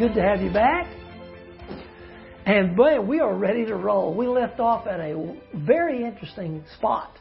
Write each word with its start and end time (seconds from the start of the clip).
Good 0.00 0.14
to 0.14 0.22
have 0.22 0.40
you 0.40 0.50
back. 0.50 0.86
And 2.46 2.74
man, 2.74 3.06
we 3.06 3.20
are 3.20 3.34
ready 3.34 3.66
to 3.66 3.74
roll. 3.74 4.14
We 4.14 4.26
left 4.28 4.58
off 4.58 4.86
at 4.86 4.98
a 4.98 5.36
very 5.54 6.02
interesting 6.02 6.64
spot. 6.78 7.12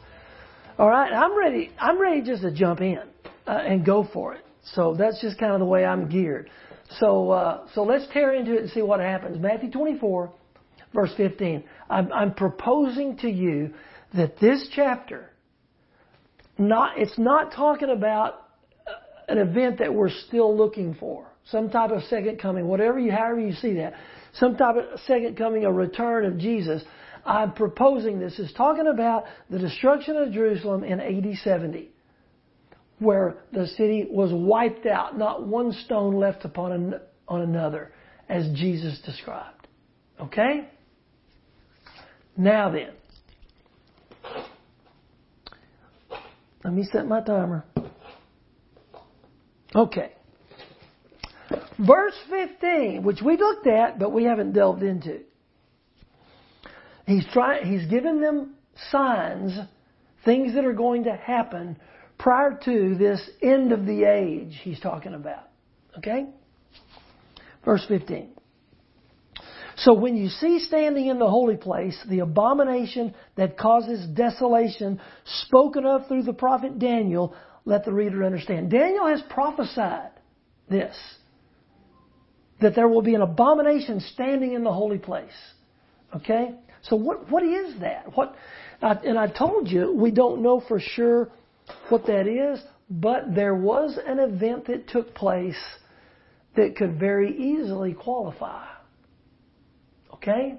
All 0.77 0.87
right, 0.87 1.11
I'm 1.11 1.37
ready. 1.37 1.71
I'm 1.77 2.01
ready 2.01 2.21
just 2.21 2.41
to 2.43 2.53
jump 2.53 2.79
in 2.79 3.01
uh, 3.45 3.51
and 3.51 3.85
go 3.85 4.07
for 4.13 4.33
it. 4.33 4.45
So 4.63 4.95
that's 4.97 5.19
just 5.19 5.37
kind 5.37 5.51
of 5.51 5.59
the 5.59 5.65
way 5.65 5.83
I'm 5.83 6.07
geared. 6.07 6.49
So 7.01 7.31
uh, 7.31 7.67
so 7.75 7.83
let's 7.83 8.07
tear 8.13 8.33
into 8.33 8.53
it 8.55 8.61
and 8.61 8.69
see 8.69 8.81
what 8.81 9.01
happens. 9.01 9.37
Matthew 9.41 9.71
24, 9.71 10.31
verse 10.93 11.11
15. 11.17 11.65
I'm, 11.89 12.13
I'm 12.13 12.33
proposing 12.33 13.17
to 13.17 13.29
you 13.29 13.73
that 14.13 14.39
this 14.39 14.69
chapter, 14.73 15.31
not 16.57 16.97
it's 16.97 17.19
not 17.19 17.51
talking 17.51 17.89
about 17.89 18.47
an 19.27 19.37
event 19.37 19.79
that 19.79 19.93
we're 19.93 20.11
still 20.27 20.55
looking 20.55 20.95
for, 20.97 21.27
some 21.51 21.69
type 21.69 21.91
of 21.91 22.03
second 22.03 22.39
coming, 22.39 22.67
whatever 22.67 22.99
you, 22.99 23.11
however 23.11 23.39
you 23.39 23.53
see 23.53 23.73
that, 23.75 23.93
some 24.33 24.55
type 24.55 24.75
of 24.75 24.99
second 25.01 25.37
coming, 25.37 25.65
a 25.65 25.71
return 25.71 26.25
of 26.25 26.37
Jesus. 26.37 26.83
I'm 27.25 27.53
proposing 27.53 28.19
this 28.19 28.39
is 28.39 28.51
talking 28.53 28.87
about 28.87 29.25
the 29.49 29.59
destruction 29.59 30.15
of 30.15 30.31
Jerusalem 30.31 30.83
in 30.83 30.99
AD 30.99 31.37
70, 31.43 31.89
where 32.99 33.37
the 33.51 33.67
city 33.67 34.07
was 34.09 34.31
wiped 34.33 34.85
out, 34.85 35.17
not 35.17 35.45
one 35.45 35.73
stone 35.85 36.15
left 36.15 36.45
upon 36.45 36.71
an, 36.71 36.95
on 37.27 37.41
another, 37.41 37.91
as 38.29 38.45
Jesus 38.55 38.99
described. 39.05 39.67
Okay? 40.19 40.69
Now 42.37 42.71
then, 42.71 42.91
let 46.63 46.73
me 46.73 46.87
set 46.91 47.05
my 47.05 47.21
timer. 47.21 47.65
Okay. 49.75 50.13
Verse 51.79 52.15
15, 52.29 53.03
which 53.03 53.21
we 53.21 53.37
looked 53.37 53.65
at, 53.65 53.99
but 53.99 54.11
we 54.11 54.25
haven't 54.25 54.51
delved 54.51 54.83
into. 54.83 55.21
He's 57.05 57.25
trying, 57.31 57.65
he's 57.65 57.89
given 57.89 58.21
them 58.21 58.55
signs, 58.91 59.57
things 60.25 60.53
that 60.55 60.65
are 60.65 60.73
going 60.73 61.05
to 61.05 61.15
happen 61.15 61.77
prior 62.17 62.59
to 62.65 62.95
this 62.95 63.27
end 63.41 63.71
of 63.71 63.85
the 63.85 64.03
age 64.03 64.59
he's 64.61 64.79
talking 64.79 65.13
about. 65.13 65.47
Okay? 65.97 66.25
Verse 67.63 67.85
15. 67.87 68.29
So 69.77 69.93
when 69.93 70.17
you 70.17 70.27
see 70.27 70.59
standing 70.59 71.07
in 71.07 71.19
the 71.19 71.29
holy 71.29 71.55
place 71.55 71.97
the 72.09 72.19
abomination 72.19 73.15
that 73.37 73.57
causes 73.57 74.05
desolation 74.07 74.99
spoken 75.43 75.85
of 75.85 76.07
through 76.07 76.23
the 76.23 76.33
prophet 76.33 76.77
Daniel, 76.77 77.33
let 77.63 77.85
the 77.85 77.93
reader 77.93 78.25
understand. 78.25 78.69
Daniel 78.69 79.07
has 79.07 79.21
prophesied 79.29 80.11
this 80.69 80.95
that 82.61 82.75
there 82.75 82.87
will 82.87 83.01
be 83.01 83.15
an 83.15 83.21
abomination 83.21 83.99
standing 84.13 84.53
in 84.53 84.63
the 84.63 84.73
holy 84.73 84.97
place. 84.97 85.31
Okay? 86.15 86.55
So 86.83 86.95
what 86.95 87.29
what 87.29 87.43
is 87.43 87.79
that? 87.81 88.15
What 88.15 88.35
and 88.81 89.17
I 89.17 89.27
told 89.27 89.67
you 89.67 89.93
we 89.93 90.11
don't 90.11 90.41
know 90.41 90.61
for 90.67 90.79
sure 90.79 91.29
what 91.89 92.05
that 92.07 92.27
is, 92.27 92.61
but 92.89 93.35
there 93.35 93.55
was 93.55 93.97
an 94.05 94.19
event 94.19 94.67
that 94.67 94.87
took 94.87 95.13
place 95.13 95.59
that 96.55 96.75
could 96.75 96.99
very 96.99 97.37
easily 97.37 97.93
qualify. 97.93 98.65
Okay? 100.13 100.55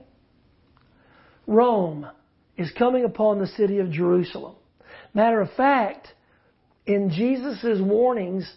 Rome 1.47 2.06
is 2.56 2.71
coming 2.78 3.05
upon 3.05 3.38
the 3.38 3.47
city 3.49 3.78
of 3.78 3.91
Jerusalem. 3.91 4.55
Matter 5.15 5.41
of 5.41 5.50
fact, 5.55 6.09
in 6.87 7.11
Jesus' 7.11 7.81
warnings, 7.81 8.50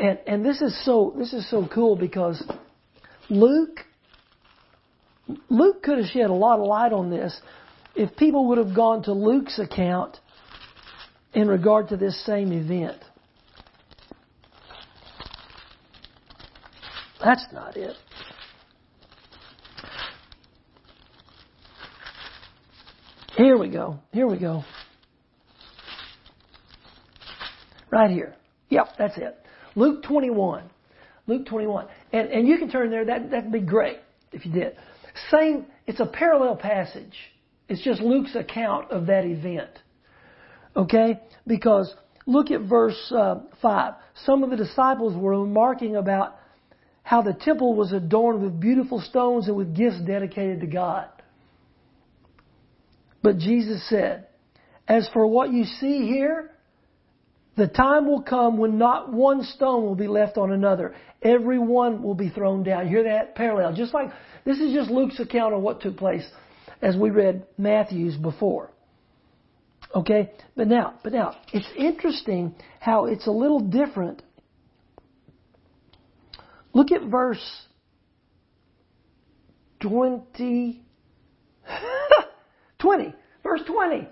and, 0.00 0.18
and 0.26 0.44
this 0.44 0.60
is 0.60 0.84
so 0.84 1.14
this 1.16 1.32
is 1.32 1.48
so 1.50 1.68
cool 1.72 1.96
because 1.96 2.42
Luke 3.28 3.80
Luke 5.48 5.82
could 5.82 5.98
have 5.98 6.08
shed 6.08 6.30
a 6.30 6.34
lot 6.34 6.58
of 6.58 6.66
light 6.66 6.92
on 6.92 7.10
this 7.10 7.40
if 7.94 8.16
people 8.16 8.48
would 8.48 8.58
have 8.58 8.74
gone 8.74 9.02
to 9.04 9.12
Luke's 9.12 9.58
account 9.58 10.18
in 11.34 11.48
regard 11.48 11.88
to 11.88 11.96
this 11.96 12.24
same 12.24 12.52
event. 12.52 12.98
That's 17.22 17.44
not 17.52 17.76
it. 17.76 17.96
Here 23.36 23.56
we 23.56 23.68
go. 23.68 23.98
Here 24.12 24.26
we 24.26 24.38
go. 24.38 24.64
Right 27.90 28.10
here. 28.10 28.34
Yep, 28.70 28.88
that's 28.98 29.16
it. 29.18 29.36
Luke 29.80 30.02
21. 30.02 30.64
Luke 31.26 31.46
21. 31.46 31.86
And, 32.12 32.28
and 32.28 32.46
you 32.46 32.58
can 32.58 32.70
turn 32.70 32.90
there. 32.90 33.06
That, 33.06 33.30
that'd 33.30 33.50
be 33.50 33.60
great 33.60 33.96
if 34.30 34.44
you 34.44 34.52
did. 34.52 34.76
Same, 35.30 35.64
it's 35.86 36.00
a 36.00 36.06
parallel 36.06 36.56
passage. 36.56 37.14
It's 37.66 37.82
just 37.82 38.02
Luke's 38.02 38.34
account 38.34 38.90
of 38.90 39.06
that 39.06 39.24
event. 39.24 39.70
Okay? 40.76 41.18
Because 41.46 41.92
look 42.26 42.50
at 42.50 42.60
verse 42.60 43.10
uh, 43.16 43.36
5. 43.62 43.94
Some 44.26 44.44
of 44.44 44.50
the 44.50 44.56
disciples 44.56 45.16
were 45.16 45.40
remarking 45.40 45.96
about 45.96 46.36
how 47.02 47.22
the 47.22 47.32
temple 47.32 47.74
was 47.74 47.92
adorned 47.92 48.42
with 48.42 48.60
beautiful 48.60 49.00
stones 49.00 49.48
and 49.48 49.56
with 49.56 49.74
gifts 49.74 50.00
dedicated 50.06 50.60
to 50.60 50.66
God. 50.66 51.08
But 53.22 53.38
Jesus 53.38 53.88
said, 53.88 54.26
As 54.86 55.08
for 55.14 55.26
what 55.26 55.50
you 55.50 55.64
see 55.64 56.06
here, 56.06 56.50
the 57.60 57.68
time 57.68 58.06
will 58.06 58.22
come 58.22 58.56
when 58.56 58.78
not 58.78 59.12
one 59.12 59.42
stone 59.42 59.82
will 59.82 59.94
be 59.94 60.08
left 60.08 60.38
on 60.38 60.50
another. 60.50 60.94
Every 61.20 61.58
one 61.58 62.02
will 62.02 62.14
be 62.14 62.30
thrown 62.30 62.62
down. 62.62 62.84
You 62.86 62.88
hear 62.88 63.04
that 63.04 63.34
parallel? 63.34 63.74
Just 63.74 63.92
like 63.92 64.08
this 64.46 64.58
is 64.58 64.72
just 64.72 64.90
Luke's 64.90 65.20
account 65.20 65.52
of 65.52 65.60
what 65.60 65.82
took 65.82 65.98
place 65.98 66.26
as 66.80 66.96
we 66.96 67.10
read 67.10 67.46
Matthew's 67.58 68.16
before. 68.16 68.70
Okay? 69.94 70.30
But 70.56 70.68
now, 70.68 70.94
but 71.04 71.12
now, 71.12 71.36
it's 71.52 71.68
interesting 71.76 72.54
how 72.80 73.04
it's 73.04 73.26
a 73.26 73.30
little 73.30 73.60
different. 73.60 74.22
Look 76.72 76.92
at 76.92 77.02
verse 77.02 77.44
20. 79.80 80.82
20. 82.78 83.14
Verse 83.42 83.60
20. 83.66 84.08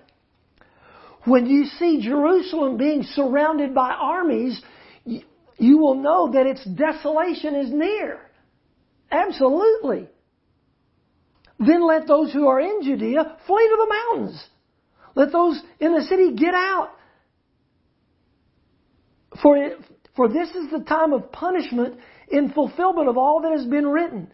When 1.24 1.46
you 1.46 1.64
see 1.78 2.00
Jerusalem 2.02 2.76
being 2.76 3.02
surrounded 3.02 3.74
by 3.74 3.90
armies, 3.90 4.60
you 5.04 5.78
will 5.78 5.96
know 5.96 6.32
that 6.32 6.46
its 6.46 6.64
desolation 6.64 7.54
is 7.54 7.70
near. 7.70 8.20
Absolutely. 9.10 10.08
Then 11.58 11.86
let 11.86 12.06
those 12.06 12.32
who 12.32 12.46
are 12.46 12.60
in 12.60 12.82
Judea 12.82 13.36
flee 13.46 13.68
to 13.68 13.76
the 13.76 13.94
mountains. 13.94 14.44
Let 15.14 15.32
those 15.32 15.60
in 15.80 15.94
the 15.94 16.02
city 16.02 16.34
get 16.36 16.54
out. 16.54 16.90
For, 19.42 19.56
it, 19.56 19.78
for 20.14 20.28
this 20.28 20.48
is 20.50 20.70
the 20.70 20.84
time 20.84 21.12
of 21.12 21.32
punishment 21.32 21.96
in 22.30 22.52
fulfillment 22.52 23.08
of 23.08 23.16
all 23.16 23.42
that 23.42 23.52
has 23.52 23.64
been 23.64 23.86
written. 23.86 24.30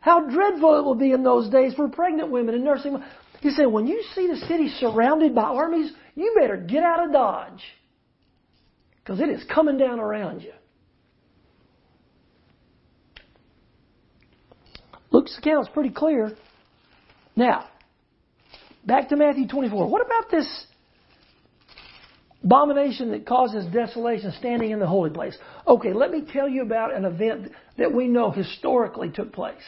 How 0.00 0.28
dreadful 0.28 0.78
it 0.78 0.84
will 0.84 0.94
be 0.94 1.12
in 1.12 1.22
those 1.22 1.48
days 1.50 1.74
for 1.74 1.88
pregnant 1.88 2.30
women 2.30 2.54
and 2.54 2.64
nursing. 2.64 3.02
He 3.40 3.50
said, 3.50 3.66
when 3.66 3.86
you 3.86 4.02
see 4.14 4.28
the 4.28 4.46
city 4.46 4.68
surrounded 4.78 5.34
by 5.34 5.42
armies, 5.42 5.92
you 6.16 6.34
better 6.34 6.56
get 6.56 6.82
out 6.82 7.04
of 7.04 7.12
Dodge 7.12 7.62
because 8.98 9.20
it 9.20 9.28
is 9.28 9.44
coming 9.44 9.78
down 9.78 10.00
around 10.00 10.40
you. 10.40 10.52
Luke's 15.12 15.38
account 15.38 15.68
is 15.68 15.72
pretty 15.72 15.90
clear. 15.90 16.32
Now, 17.36 17.68
back 18.84 19.10
to 19.10 19.16
Matthew 19.16 19.46
24. 19.46 19.88
What 19.88 20.04
about 20.04 20.30
this 20.30 20.66
abomination 22.42 23.10
that 23.12 23.26
causes 23.26 23.66
desolation 23.72 24.32
standing 24.38 24.70
in 24.70 24.78
the 24.78 24.86
holy 24.86 25.10
place? 25.10 25.36
Okay, 25.66 25.92
let 25.92 26.10
me 26.10 26.22
tell 26.32 26.48
you 26.48 26.62
about 26.62 26.94
an 26.94 27.04
event 27.04 27.52
that 27.76 27.92
we 27.92 28.08
know 28.08 28.30
historically 28.30 29.10
took 29.10 29.32
place. 29.32 29.62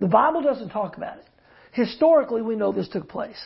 The 0.00 0.06
Bible 0.08 0.42
doesn't 0.42 0.70
talk 0.70 0.96
about 0.96 1.18
it. 1.18 1.26
Historically, 1.72 2.40
we 2.40 2.56
know 2.56 2.72
this 2.72 2.88
took 2.88 3.08
place. 3.08 3.42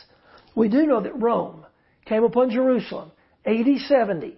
We 0.55 0.69
do 0.69 0.85
know 0.85 1.01
that 1.01 1.19
Rome 1.19 1.65
came 2.09 2.23
upon 2.23 2.49
Jerusalem, 2.49 3.11
AD 3.45 3.67
70. 3.87 4.35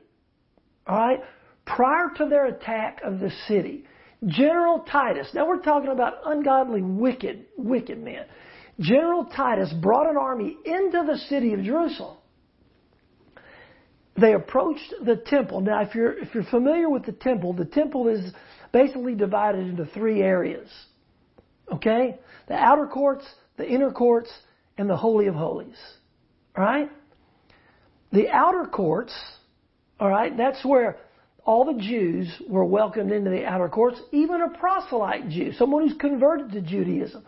Alright? 0.88 1.22
Prior 1.66 2.10
to 2.18 2.26
their 2.28 2.48
attack 2.48 3.00
of 3.04 3.20
the 3.20 3.32
city, 3.48 3.86
General 4.28 4.80
Titus, 4.92 5.30
now 5.34 5.48
we're 5.48 5.62
talking 5.62 5.90
about 5.90 6.16
ungodly, 6.26 6.82
wicked, 6.82 7.46
wicked 7.58 7.98
men. 8.04 8.26
General 8.80 9.26
Titus 9.26 9.74
brought 9.82 10.10
an 10.10 10.18
army 10.18 10.58
into 10.66 11.04
the 11.08 11.18
city 11.30 11.54
of 11.54 11.64
Jerusalem. 11.64 12.18
They 14.20 14.34
approached 14.34 14.94
the 15.06 15.16
temple. 15.16 15.62
Now, 15.62 15.82
if 15.82 15.96
you're, 15.96 16.20
if 16.20 16.34
you're 16.34 16.44
familiar 16.44 16.90
with 16.90 17.06
the 17.06 17.14
temple, 17.14 17.54
the 17.54 17.66
temple 17.66 18.10
is 18.10 18.34
basically 18.74 19.16
divided 19.16 19.66
into 19.66 19.86
three 19.86 20.22
areas. 20.22 20.70
Okay? 21.72 22.20
The 22.48 22.56
outer 22.56 22.88
courts, 22.88 23.26
the 23.58 23.68
inner 23.68 23.92
courts, 23.92 24.30
and 24.78 24.90
the 24.90 24.98
Holy 24.98 25.28
of 25.28 25.36
Holies. 25.36 25.78
Alright? 26.58 26.90
The 28.12 28.30
outer 28.30 28.66
courts, 28.66 29.14
all 30.00 30.10
right, 30.10 30.36
that's 30.36 30.64
where 30.66 30.98
all 31.46 31.66
the 31.66 31.82
Jews 31.82 32.30
were 32.48 32.66
welcomed 32.66 33.12
into 33.12 33.30
the 33.30 33.46
outer 33.46 33.70
courts. 33.70 34.00
Even 34.12 34.42
a 34.42 34.50
proselyte 34.50 35.30
Jew, 35.30 35.54
someone 35.54 35.88
who's 35.88 35.98
converted 35.98 36.52
to 36.52 36.62
Judaism, 36.62 37.24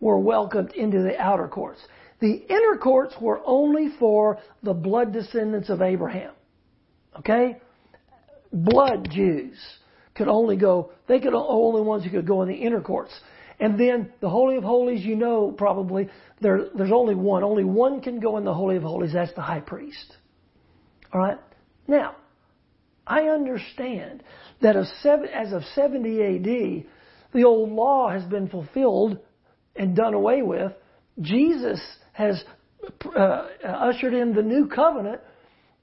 were 0.00 0.18
welcomed 0.18 0.72
into 0.72 1.02
the 1.02 1.18
outer 1.18 1.48
courts. 1.48 1.80
The 2.20 2.32
inner 2.48 2.78
courts 2.80 3.14
were 3.20 3.40
only 3.44 3.90
for 3.98 4.38
the 4.62 4.74
blood 4.74 5.12
descendants 5.12 5.70
of 5.70 5.82
Abraham. 5.82 6.32
Okay? 7.18 7.58
Blood 8.52 9.08
Jews 9.10 9.56
could 10.14 10.28
only 10.28 10.56
go, 10.56 10.92
they 11.06 11.20
could 11.20 11.34
only 11.34 11.80
ones 11.82 12.04
who 12.04 12.10
could 12.10 12.26
go 12.26 12.42
in 12.42 12.48
the 12.48 12.54
inner 12.54 12.80
courts. 12.80 13.12
And 13.60 13.78
then 13.78 14.12
the 14.20 14.28
Holy 14.28 14.56
of 14.56 14.62
Holies, 14.62 15.04
you 15.04 15.16
know 15.16 15.52
probably, 15.56 16.08
there, 16.40 16.68
there's 16.76 16.92
only 16.92 17.14
one. 17.14 17.42
Only 17.42 17.64
one 17.64 18.00
can 18.00 18.20
go 18.20 18.36
in 18.36 18.44
the 18.44 18.54
Holy 18.54 18.76
of 18.76 18.84
Holies. 18.84 19.12
That's 19.12 19.32
the 19.34 19.42
high 19.42 19.60
priest. 19.60 20.16
Alright? 21.12 21.38
Now, 21.86 22.16
I 23.06 23.22
understand 23.28 24.22
that 24.60 24.76
as 24.76 25.52
of 25.52 25.62
70 25.74 26.22
AD, 26.22 26.84
the 27.32 27.44
old 27.44 27.70
law 27.70 28.10
has 28.10 28.24
been 28.24 28.48
fulfilled 28.48 29.18
and 29.76 29.96
done 29.96 30.14
away 30.14 30.42
with. 30.42 30.72
Jesus 31.20 31.80
has 32.12 32.42
uh, 33.16 33.48
ushered 33.64 34.14
in 34.14 34.34
the 34.34 34.42
new 34.42 34.68
covenant, 34.68 35.20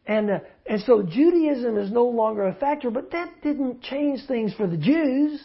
and 0.07 0.29
uh, 0.29 0.39
and 0.67 0.81
so 0.81 1.01
Judaism 1.01 1.77
is 1.77 1.91
no 1.91 2.05
longer 2.05 2.47
a 2.47 2.55
factor. 2.55 2.89
But 2.89 3.11
that 3.11 3.41
didn't 3.41 3.81
change 3.81 4.21
things 4.27 4.53
for 4.53 4.67
the 4.67 4.77
Jews. 4.77 5.41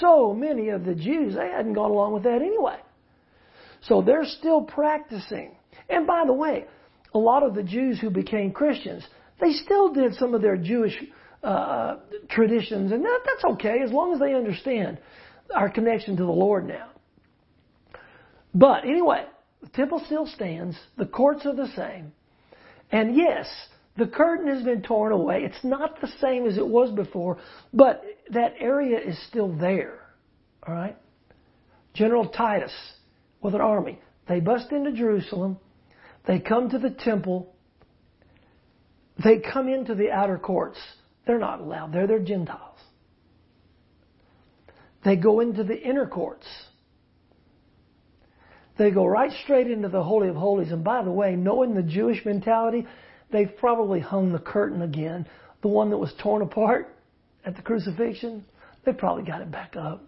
So 0.00 0.32
many 0.34 0.68
of 0.68 0.84
the 0.84 0.94
Jews 0.94 1.34
they 1.34 1.48
hadn't 1.48 1.74
gone 1.74 1.90
along 1.90 2.12
with 2.14 2.22
that 2.24 2.42
anyway. 2.42 2.78
So 3.82 4.02
they're 4.02 4.24
still 4.24 4.62
practicing. 4.62 5.56
And 5.88 6.06
by 6.06 6.24
the 6.26 6.32
way, 6.32 6.66
a 7.14 7.18
lot 7.18 7.42
of 7.42 7.54
the 7.54 7.62
Jews 7.62 8.00
who 8.00 8.10
became 8.10 8.52
Christians, 8.52 9.04
they 9.40 9.52
still 9.52 9.92
did 9.92 10.14
some 10.14 10.34
of 10.34 10.42
their 10.42 10.56
Jewish 10.56 10.96
uh, 11.42 11.96
traditions, 12.30 12.92
and 12.92 13.04
that, 13.04 13.20
that's 13.24 13.44
okay 13.54 13.80
as 13.84 13.90
long 13.90 14.12
as 14.12 14.20
they 14.20 14.34
understand 14.34 14.98
our 15.54 15.68
connection 15.68 16.16
to 16.16 16.24
the 16.24 16.30
Lord 16.30 16.66
now. 16.66 16.88
But 18.54 18.84
anyway, 18.84 19.24
the 19.60 19.68
temple 19.68 20.02
still 20.06 20.26
stands. 20.26 20.76
The 20.96 21.06
courts 21.06 21.46
are 21.46 21.54
the 21.54 21.68
same. 21.74 22.12
And 22.90 23.16
yes, 23.16 23.46
the 23.96 24.06
curtain 24.06 24.48
has 24.48 24.62
been 24.62 24.82
torn 24.82 25.12
away. 25.12 25.42
It's 25.42 25.64
not 25.64 26.00
the 26.00 26.10
same 26.20 26.46
as 26.46 26.56
it 26.56 26.66
was 26.66 26.90
before, 26.94 27.38
but 27.72 28.02
that 28.30 28.54
area 28.58 28.98
is 28.98 29.18
still 29.28 29.48
there. 29.56 30.00
All 30.66 30.74
right? 30.74 30.96
General 31.94 32.28
Titus 32.28 32.72
with 33.40 33.54
an 33.54 33.60
army. 33.60 33.98
They 34.28 34.40
bust 34.40 34.70
into 34.70 34.92
Jerusalem. 34.92 35.58
They 36.26 36.38
come 36.38 36.70
to 36.70 36.78
the 36.78 36.90
temple. 36.90 37.54
They 39.22 39.38
come 39.40 39.68
into 39.68 39.94
the 39.94 40.10
outer 40.10 40.38
courts. 40.38 40.78
They're 41.26 41.38
not 41.38 41.60
allowed 41.60 41.92
there. 41.92 42.06
They're 42.06 42.18
Gentiles. 42.18 42.78
They 45.04 45.16
go 45.16 45.40
into 45.40 45.64
the 45.64 45.80
inner 45.80 46.06
courts. 46.06 46.46
They 48.78 48.90
go 48.90 49.04
right 49.04 49.32
straight 49.42 49.70
into 49.70 49.88
the 49.88 50.02
Holy 50.02 50.28
of 50.28 50.36
Holies. 50.36 50.72
And 50.72 50.82
by 50.82 51.02
the 51.02 51.10
way, 51.10 51.36
knowing 51.36 51.74
the 51.74 51.82
Jewish 51.82 52.24
mentality, 52.24 52.86
they've 53.30 53.54
probably 53.58 54.00
hung 54.00 54.32
the 54.32 54.38
curtain 54.38 54.82
again. 54.82 55.26
The 55.62 55.68
one 55.68 55.90
that 55.90 55.98
was 55.98 56.12
torn 56.22 56.42
apart 56.42 56.96
at 57.44 57.56
the 57.56 57.62
crucifixion, 57.62 58.44
they 58.84 58.92
probably 58.92 59.24
got 59.24 59.40
it 59.40 59.50
back 59.50 59.76
up 59.76 60.02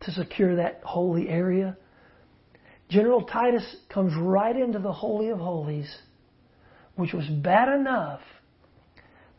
to 0.00 0.10
secure 0.10 0.56
that 0.56 0.80
holy 0.84 1.28
area. 1.28 1.76
General 2.88 3.22
Titus 3.22 3.76
comes 3.88 4.12
right 4.16 4.56
into 4.56 4.78
the 4.78 4.92
Holy 4.92 5.30
of 5.30 5.38
Holies, 5.38 5.92
which 6.96 7.12
was 7.12 7.26
bad 7.26 7.68
enough. 7.68 8.20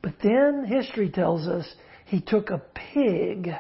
But 0.02 0.16
then 0.22 0.66
history 0.66 1.10
tells 1.10 1.48
us 1.48 1.66
he 2.06 2.22
took 2.22 2.50
a 2.50 2.62
pig 2.74 3.52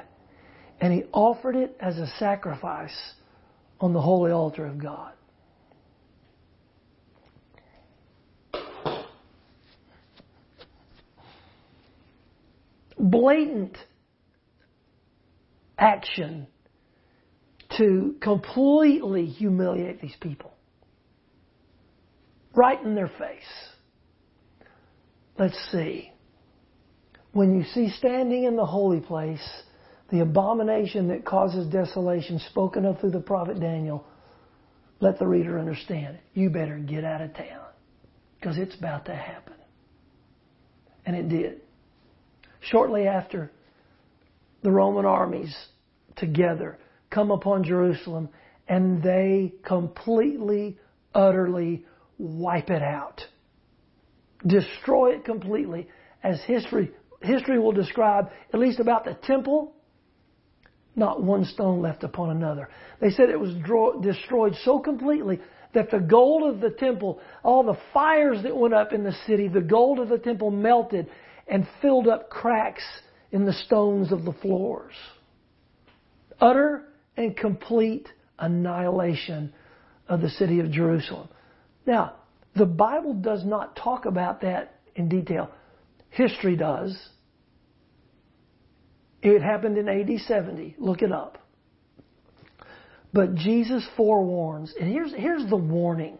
and 0.79 0.93
he 0.93 1.03
offered 1.11 1.55
it 1.55 1.75
as 1.79 1.97
a 1.97 2.07
sacrifice 2.19 3.13
on 3.79 3.93
the 3.93 4.01
holy 4.01 4.31
altar 4.31 4.65
of 4.65 4.77
God. 4.77 5.13
Blatant 12.97 13.77
action 15.77 16.47
to 17.77 18.15
completely 18.21 19.25
humiliate 19.25 20.01
these 20.01 20.15
people. 20.19 20.53
Right 22.53 22.81
in 22.81 22.95
their 22.95 23.09
face. 23.09 23.43
Let's 25.37 25.57
see. 25.71 26.11
When 27.33 27.57
you 27.57 27.65
see 27.73 27.89
standing 27.89 28.45
in 28.45 28.55
the 28.55 28.65
holy 28.65 29.01
place 29.01 29.45
the 30.11 30.21
abomination 30.21 31.07
that 31.09 31.25
causes 31.25 31.67
desolation 31.67 32.39
spoken 32.51 32.85
of 32.85 32.99
through 32.99 33.11
the 33.11 33.19
prophet 33.19 33.59
Daniel, 33.59 34.05
let 34.99 35.19
the 35.19 35.27
reader 35.27 35.59
understand. 35.59 36.19
You 36.33 36.49
better 36.49 36.77
get 36.77 37.03
out 37.03 37.21
of 37.21 37.33
town 37.33 37.65
because 38.39 38.57
it's 38.57 38.75
about 38.75 39.05
to 39.05 39.15
happen. 39.15 39.55
And 41.05 41.15
it 41.15 41.27
did. 41.27 41.61
Shortly 42.61 43.07
after, 43.07 43.51
the 44.63 44.71
Roman 44.71 45.05
armies 45.05 45.53
together 46.15 46.77
come 47.15 47.31
upon 47.31 47.63
Jerusalem 47.63 48.29
and 48.67 49.01
they 49.01 49.53
completely, 49.65 50.77
utterly 51.13 51.85
wipe 52.17 52.69
it 52.69 52.83
out. 52.83 53.21
Destroy 54.45 55.13
it 55.15 55.25
completely 55.25 55.87
as 56.23 56.41
history, 56.41 56.91
history 57.21 57.57
will 57.57 57.71
describe 57.71 58.29
at 58.53 58.59
least 58.59 58.79
about 58.79 59.05
the 59.05 59.13
temple 59.23 59.71
not 60.97 61.21
one 61.21 61.43
stone 61.43 61.81
left 61.81 62.03
upon 62.03 62.29
another. 62.29 62.69
They 63.01 63.09
said 63.09 63.29
it 63.29 63.39
was 63.39 63.53
destroyed 64.01 64.55
so 64.63 64.79
completely 64.79 65.39
that 65.73 65.91
the 65.91 65.99
gold 65.99 66.43
of 66.43 66.61
the 66.61 66.69
temple, 66.69 67.19
all 67.43 67.63
the 67.63 67.77
fires 67.93 68.41
that 68.43 68.55
went 68.55 68.73
up 68.73 68.93
in 68.93 69.03
the 69.03 69.15
city, 69.27 69.49
the 69.49 69.59
gold 69.59 69.99
of 69.99 70.07
the 70.07 70.17
temple 70.17 70.51
melted 70.51 71.07
and 71.47 71.67
filled 71.81 72.07
up 72.07 72.29
cracks 72.29 72.83
in 73.31 73.45
the 73.45 73.53
stones 73.53 74.13
of 74.13 74.23
the 74.23 74.31
floors. 74.33 74.93
Utter 76.39 76.85
and 77.17 77.35
complete 77.35 78.07
annihilation 78.39 79.53
of 80.07 80.21
the 80.21 80.29
city 80.29 80.59
of 80.59 80.71
Jerusalem. 80.71 81.29
Now, 81.85 82.15
the 82.55 82.65
Bible 82.65 83.13
does 83.13 83.43
not 83.45 83.75
talk 83.75 84.05
about 84.05 84.41
that 84.41 84.79
in 84.95 85.09
detail. 85.09 85.49
History 86.09 86.55
does. 86.55 86.97
It 89.21 89.41
happened 89.41 89.77
in 89.77 89.89
AD 89.89 90.19
70. 90.27 90.75
Look 90.77 91.01
it 91.01 91.11
up. 91.11 91.39
But 93.11 93.35
Jesus 93.35 93.87
forewarns, 93.97 94.73
and 94.79 94.91
here's, 94.91 95.13
here's 95.13 95.49
the 95.49 95.55
warning. 95.55 96.17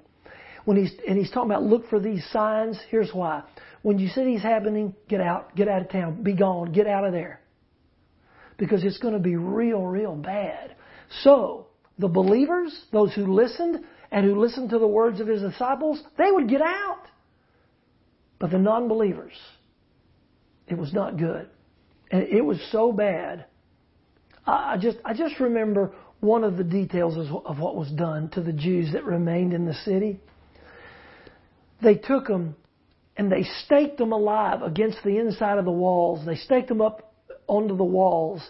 When 0.64 0.78
he's, 0.78 0.94
and 1.08 1.18
he's 1.18 1.30
talking 1.30 1.52
about 1.52 1.64
look 1.64 1.90
for 1.90 2.00
these 2.00 2.26
signs, 2.32 2.80
here's 2.90 3.12
why. 3.14 3.44
When 3.84 4.00
you 4.00 4.08
see 4.08 4.24
these 4.24 4.42
happening, 4.42 4.96
get 5.08 5.22
out, 5.22 5.56
get 5.56 5.68
out 5.68 5.82
of 5.82 5.90
town, 5.90 6.24
be 6.24 6.34
gone, 6.34 6.72
get 6.72 6.88
out 6.88 7.06
of 7.06 7.12
there. 7.12 7.42
Because 8.58 8.84
it's 8.84 8.98
going 8.98 9.14
to 9.14 9.20
be 9.20 9.36
real, 9.36 9.84
real 9.84 10.16
bad. 10.16 10.76
So, 11.22 11.68
the 11.98 12.08
believers, 12.08 12.78
those 12.92 13.14
who 13.14 13.34
listened, 13.34 13.80
and 14.12 14.26
who 14.26 14.40
listened 14.40 14.70
to 14.72 14.80
the 14.80 14.88
words 14.88 15.20
of 15.20 15.28
his 15.28 15.42
disciples, 15.42 16.02
they 16.18 16.32
would 16.32 16.50
get 16.50 16.62
out. 16.62 17.04
But 18.40 18.52
the 18.52 18.60
non 18.60 18.88
believers, 18.88 19.34
it 20.68 20.78
was 20.78 20.94
not 20.94 21.18
good. 21.18 21.48
And 22.12 22.24
it 22.24 22.44
was 22.44 22.60
so 22.72 22.92
bad. 22.92 23.46
I 24.46 24.78
just, 24.80 24.98
I 25.04 25.14
just 25.14 25.40
remember 25.40 25.94
one 26.20 26.44
of 26.44 26.58
the 26.58 26.64
details 26.64 27.18
of 27.18 27.60
what 27.60 27.76
was 27.76 27.90
done 27.92 28.30
to 28.32 28.42
the 28.42 28.54
Jews 28.54 28.92
that 28.94 29.04
remained 29.04 29.54
in 29.54 29.66
the 29.66 29.74
city. 29.74 30.20
They 31.82 31.96
took 31.96 32.28
them 32.28 32.56
and 33.18 33.32
they 33.32 33.44
staked 33.66 33.98
them 33.98 34.12
alive 34.12 34.62
against 34.62 34.98
the 35.04 35.18
inside 35.18 35.58
of 35.58 35.66
the 35.66 35.72
walls. 35.72 36.26
They 36.26 36.36
staked 36.36 36.68
them 36.68 36.82
up 36.82 37.14
onto 37.48 37.76
the 37.76 37.84
walls 37.84 38.42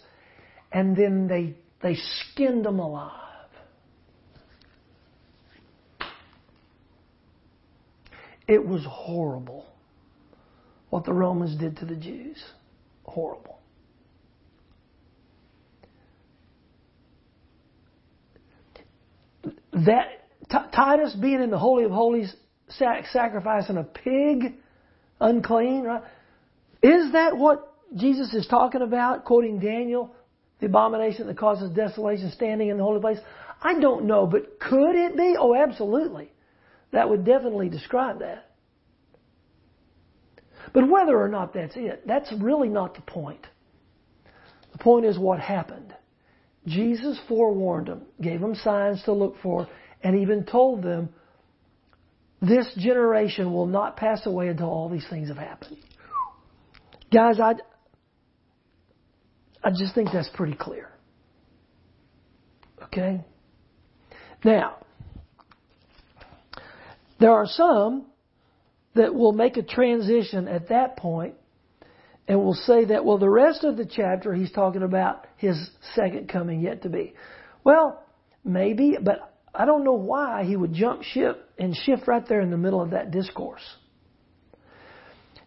and 0.71 0.95
then 0.95 1.27
they, 1.27 1.55
they 1.81 1.95
skinned 1.95 2.65
them 2.65 2.79
alive. 2.79 3.11
It 8.47 8.65
was 8.65 8.85
horrible 8.87 9.65
what 10.89 11.03
the 11.03 11.13
Romans 11.13 11.57
did 11.57 11.77
to 11.77 11.85
the 11.85 11.95
Jews 11.95 12.43
horrible. 13.03 13.59
That 19.73 20.07
T- 20.49 20.57
Titus 20.73 21.15
being 21.19 21.41
in 21.41 21.49
the 21.49 21.57
Holy 21.57 21.83
of 21.83 21.91
Holies, 21.91 22.33
sac- 22.69 23.07
sacrificing 23.07 23.77
a 23.77 23.83
pig, 23.83 24.53
unclean, 25.19 25.83
right? 25.83 26.03
Is 26.81 27.13
that 27.13 27.35
what 27.35 27.73
Jesus 27.95 28.33
is 28.33 28.47
talking 28.47 28.81
about, 28.81 29.25
quoting 29.25 29.59
Daniel, 29.59 30.15
the 30.59 30.67
abomination 30.67 31.27
that 31.27 31.37
causes 31.37 31.71
desolation, 31.71 32.31
standing 32.31 32.69
in 32.69 32.77
the 32.77 32.83
holy 32.83 33.01
place? 33.01 33.19
I 33.61 33.79
don't 33.79 34.05
know, 34.05 34.25
but 34.25 34.59
could 34.59 34.95
it 34.95 35.17
be? 35.17 35.35
Oh, 35.37 35.55
absolutely. 35.55 36.31
That 36.91 37.09
would 37.09 37.25
definitely 37.25 37.69
describe 37.69 38.19
that. 38.19 38.51
But 40.73 40.89
whether 40.89 41.19
or 41.19 41.29
not 41.29 41.53
that's 41.53 41.75
it, 41.75 42.05
that's 42.05 42.31
really 42.39 42.69
not 42.69 42.95
the 42.95 43.01
point. 43.01 43.45
The 44.71 44.77
point 44.77 45.05
is 45.05 45.17
what 45.17 45.39
happened. 45.39 45.93
Jesus 46.67 47.19
forewarned 47.27 47.87
them, 47.87 48.01
gave 48.21 48.41
them 48.41 48.55
signs 48.55 49.01
to 49.03 49.13
look 49.13 49.35
for, 49.41 49.67
and 50.03 50.19
even 50.19 50.43
told 50.43 50.83
them, 50.83 51.09
this 52.41 52.67
generation 52.77 53.53
will 53.53 53.67
not 53.67 53.97
pass 53.97 54.25
away 54.25 54.49
until 54.49 54.67
all 54.67 54.89
these 54.89 55.05
things 55.09 55.29
have 55.29 55.37
happened. 55.37 55.77
Guys, 57.11 57.39
I, 57.39 57.53
I 59.65 59.71
just 59.71 59.95
think 59.95 60.09
that's 60.13 60.29
pretty 60.29 60.55
clear. 60.55 60.91
Okay? 62.83 63.25
Now, 64.43 64.77
there 67.19 67.31
are 67.31 67.47
some 67.47 68.05
that 68.93 69.15
will 69.15 69.31
make 69.31 69.57
a 69.57 69.63
transition 69.63 70.47
at 70.47 70.69
that 70.69 70.97
point 70.97 71.33
and 72.27 72.39
will 72.39 72.53
say 72.53 72.85
that, 72.85 73.03
well, 73.03 73.17
the 73.17 73.29
rest 73.29 73.63
of 73.63 73.75
the 73.75 73.85
chapter, 73.85 74.35
he's 74.35 74.51
talking 74.51 74.83
about 74.83 75.25
his 75.37 75.57
second 75.95 76.29
coming 76.29 76.61
yet 76.61 76.83
to 76.83 76.89
be. 76.89 77.15
Well, 77.63 78.03
maybe, 78.43 78.97
but 79.01 79.33
I 79.53 79.65
don't 79.65 79.83
know 79.83 79.93
why 79.93 80.43
he 80.43 80.55
would 80.55 80.73
jump 80.73 81.01
ship 81.01 81.49
and 81.57 81.75
shift 81.75 82.07
right 82.07 82.23
there 82.29 82.41
in 82.41 82.51
the 82.51 82.57
middle 82.57 82.81
of 82.81 82.91
that 82.91 83.09
discourse. 83.09 83.63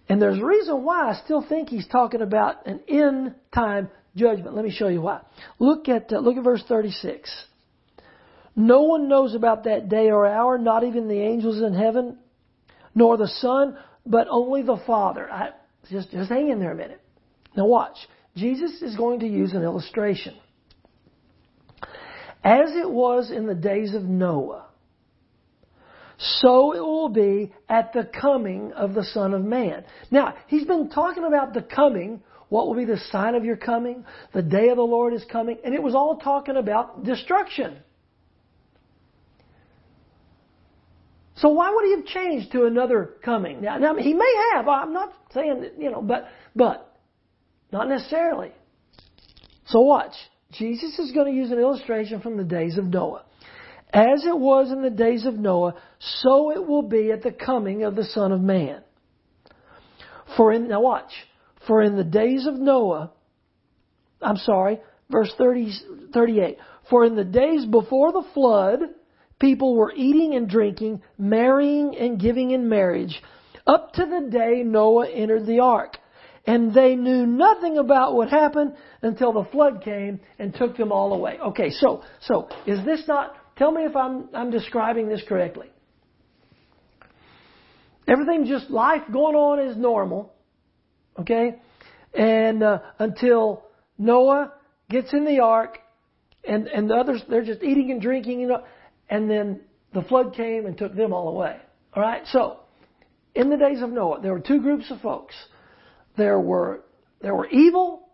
And 0.08 0.20
there's 0.20 0.40
a 0.40 0.44
reason 0.44 0.82
why 0.82 1.10
I 1.10 1.20
still 1.24 1.44
think 1.46 1.68
he's 1.68 1.86
talking 1.86 2.22
about 2.22 2.66
an 2.66 2.80
end 2.88 3.34
time 3.54 3.90
judgment. 4.18 4.54
Let 4.54 4.64
me 4.64 4.70
show 4.70 4.88
you 4.88 5.00
why. 5.00 5.20
Look 5.58 5.88
at 5.88 6.12
uh, 6.12 6.18
look 6.18 6.36
at 6.36 6.44
verse 6.44 6.62
36. 6.68 7.30
No 8.56 8.82
one 8.82 9.08
knows 9.08 9.34
about 9.34 9.64
that 9.64 9.88
day 9.88 10.10
or 10.10 10.26
hour, 10.26 10.58
not 10.58 10.82
even 10.82 11.06
the 11.06 11.20
angels 11.20 11.62
in 11.62 11.74
heaven, 11.74 12.18
nor 12.94 13.16
the 13.16 13.28
Son, 13.28 13.78
but 14.04 14.26
only 14.28 14.62
the 14.62 14.82
Father. 14.84 15.30
I, 15.30 15.50
just, 15.90 16.10
just 16.10 16.28
hang 16.28 16.50
in 16.50 16.58
there 16.58 16.72
a 16.72 16.76
minute. 16.76 17.00
Now 17.56 17.66
watch. 17.66 17.96
Jesus 18.36 18.82
is 18.82 18.96
going 18.96 19.20
to 19.20 19.26
use 19.26 19.52
an 19.52 19.62
illustration. 19.62 20.34
As 22.42 22.70
it 22.70 22.90
was 22.90 23.30
in 23.30 23.46
the 23.46 23.54
days 23.54 23.94
of 23.94 24.02
Noah, 24.02 24.66
so 26.18 26.74
it 26.74 26.80
will 26.80 27.08
be 27.08 27.52
at 27.68 27.92
the 27.92 28.08
coming 28.20 28.72
of 28.72 28.94
the 28.94 29.04
Son 29.04 29.34
of 29.34 29.44
Man. 29.44 29.84
Now, 30.10 30.34
he's 30.48 30.64
been 30.64 30.90
talking 30.90 31.24
about 31.24 31.54
the 31.54 31.62
coming, 31.62 32.22
what 32.48 32.66
will 32.66 32.74
be 32.74 32.84
the 32.84 32.98
sign 33.10 33.34
of 33.34 33.44
your 33.44 33.56
coming, 33.56 34.04
the 34.32 34.42
day 34.42 34.68
of 34.68 34.76
the 34.76 34.82
Lord 34.82 35.12
is 35.12 35.24
coming, 35.30 35.58
and 35.64 35.74
it 35.74 35.82
was 35.82 35.94
all 35.94 36.18
talking 36.18 36.56
about 36.56 37.04
destruction. 37.04 37.76
So 41.36 41.50
why 41.50 41.70
would 41.72 41.84
he 41.84 41.96
have 41.96 42.06
changed 42.06 42.52
to 42.52 42.64
another 42.64 43.14
coming? 43.24 43.60
Now, 43.60 43.78
now 43.78 43.94
he 43.94 44.12
may 44.12 44.34
have. 44.54 44.66
I'm 44.66 44.92
not 44.92 45.12
saying 45.32 45.60
that, 45.60 45.80
you 45.80 45.90
know, 45.90 46.02
but 46.02 46.28
but 46.56 46.98
not 47.70 47.88
necessarily. 47.88 48.50
So 49.66 49.80
watch. 49.80 50.14
Jesus 50.52 50.98
is 50.98 51.12
going 51.12 51.32
to 51.32 51.38
use 51.38 51.50
an 51.50 51.58
illustration 51.58 52.20
from 52.20 52.38
the 52.38 52.44
days 52.44 52.78
of 52.78 52.86
Noah. 52.86 53.24
As 53.92 54.24
it 54.24 54.36
was 54.36 54.72
in 54.72 54.82
the 54.82 54.90
days 54.90 55.26
of 55.26 55.34
Noah, 55.34 55.74
so 55.98 56.50
it 56.50 56.66
will 56.66 56.82
be 56.82 57.10
at 57.12 57.22
the 57.22 57.32
coming 57.32 57.84
of 57.84 57.94
the 57.94 58.04
Son 58.04 58.32
of 58.32 58.40
Man. 58.40 58.82
For 60.36 60.52
in 60.52 60.68
now 60.68 60.80
watch. 60.80 61.12
For 61.68 61.82
in 61.82 61.96
the 61.96 62.02
days 62.02 62.46
of 62.46 62.54
Noah, 62.54 63.12
I'm 64.22 64.38
sorry, 64.38 64.80
verse 65.10 65.30
30, 65.36 65.72
38. 66.14 66.56
For 66.88 67.04
in 67.04 67.14
the 67.14 67.24
days 67.24 67.66
before 67.66 68.10
the 68.10 68.24
flood, 68.32 68.80
people 69.38 69.76
were 69.76 69.92
eating 69.94 70.34
and 70.34 70.48
drinking, 70.48 71.02
marrying 71.18 71.94
and 71.94 72.18
giving 72.18 72.52
in 72.52 72.70
marriage, 72.70 73.22
up 73.66 73.92
to 73.92 74.06
the 74.06 74.30
day 74.30 74.62
Noah 74.64 75.10
entered 75.10 75.46
the 75.46 75.60
ark. 75.60 75.98
And 76.46 76.72
they 76.72 76.96
knew 76.96 77.26
nothing 77.26 77.76
about 77.76 78.14
what 78.14 78.30
happened 78.30 78.72
until 79.02 79.34
the 79.34 79.44
flood 79.52 79.82
came 79.84 80.20
and 80.38 80.54
took 80.54 80.78
them 80.78 80.90
all 80.90 81.12
away. 81.12 81.38
Okay, 81.38 81.68
so, 81.68 82.02
so, 82.22 82.48
is 82.66 82.82
this 82.86 83.02
not, 83.06 83.34
tell 83.58 83.70
me 83.70 83.82
if 83.84 83.94
I'm, 83.94 84.30
I'm 84.32 84.50
describing 84.50 85.10
this 85.10 85.22
correctly. 85.28 85.70
Everything 88.08 88.46
just, 88.46 88.70
life 88.70 89.02
going 89.12 89.36
on 89.36 89.68
is 89.68 89.76
normal. 89.76 90.32
Okay? 91.18 91.56
And, 92.14 92.62
uh, 92.62 92.80
until 92.98 93.64
Noah 93.98 94.52
gets 94.88 95.12
in 95.12 95.24
the 95.24 95.40
ark 95.40 95.78
and, 96.46 96.66
and 96.68 96.88
the 96.88 96.94
others, 96.94 97.22
they're 97.28 97.44
just 97.44 97.62
eating 97.62 97.90
and 97.90 98.00
drinking, 98.00 98.40
you 98.40 98.48
know, 98.48 98.64
and 99.10 99.30
then 99.30 99.60
the 99.92 100.02
flood 100.02 100.34
came 100.34 100.66
and 100.66 100.76
took 100.76 100.94
them 100.94 101.12
all 101.12 101.28
away. 101.28 101.56
All 101.94 102.02
right? 102.02 102.22
So, 102.26 102.60
in 103.34 103.50
the 103.50 103.56
days 103.56 103.82
of 103.82 103.90
Noah, 103.90 104.20
there 104.20 104.32
were 104.32 104.40
two 104.40 104.60
groups 104.60 104.90
of 104.90 105.00
folks. 105.00 105.34
There 106.16 106.40
were 106.40 106.84
there 107.20 107.34
were 107.34 107.48
evil 107.48 108.08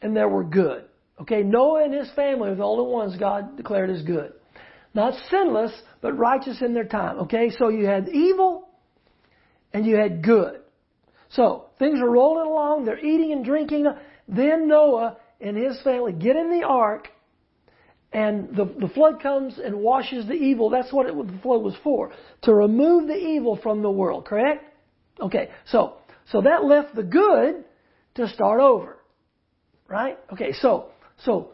and 0.00 0.16
there 0.16 0.28
were 0.28 0.44
good. 0.44 0.84
Okay, 1.20 1.42
Noah 1.42 1.84
and 1.84 1.94
his 1.94 2.10
family 2.16 2.50
were 2.50 2.56
the 2.56 2.64
only 2.64 2.90
ones 2.90 3.16
God 3.16 3.56
declared 3.56 3.90
as 3.90 4.02
good. 4.02 4.32
Not 4.94 5.14
sinless, 5.30 5.72
but 6.00 6.18
righteous 6.18 6.60
in 6.60 6.74
their 6.74 6.84
time. 6.84 7.20
Okay, 7.20 7.50
so 7.56 7.68
you 7.68 7.86
had 7.86 8.08
evil 8.08 8.68
and 9.72 9.86
you 9.86 9.96
had 9.96 10.22
good. 10.22 10.61
So 11.32 11.66
things 11.78 12.00
are 12.00 12.10
rolling 12.10 12.46
along, 12.46 12.84
they're 12.84 12.98
eating 12.98 13.32
and 13.32 13.44
drinking. 13.44 13.86
Then 14.28 14.68
Noah 14.68 15.16
and 15.40 15.56
his 15.56 15.80
family 15.82 16.12
get 16.12 16.36
in 16.36 16.50
the 16.50 16.66
ark 16.66 17.08
and 18.12 18.54
the, 18.54 18.66
the 18.78 18.88
flood 18.88 19.22
comes 19.22 19.58
and 19.58 19.76
washes 19.76 20.26
the 20.26 20.34
evil. 20.34 20.68
That's 20.68 20.92
what 20.92 21.06
it, 21.06 21.16
the 21.16 21.38
flood 21.42 21.62
was 21.62 21.74
for. 21.82 22.12
To 22.42 22.54
remove 22.54 23.08
the 23.08 23.16
evil 23.16 23.58
from 23.62 23.82
the 23.82 23.90
world, 23.90 24.26
correct? 24.26 24.64
Okay, 25.18 25.48
so, 25.66 25.96
so 26.30 26.42
that 26.42 26.64
left 26.64 26.94
the 26.94 27.02
good 27.02 27.64
to 28.16 28.28
start 28.28 28.60
over. 28.60 28.98
Right? 29.88 30.18
Okay, 30.32 30.52
so, 30.60 30.90
so, 31.24 31.52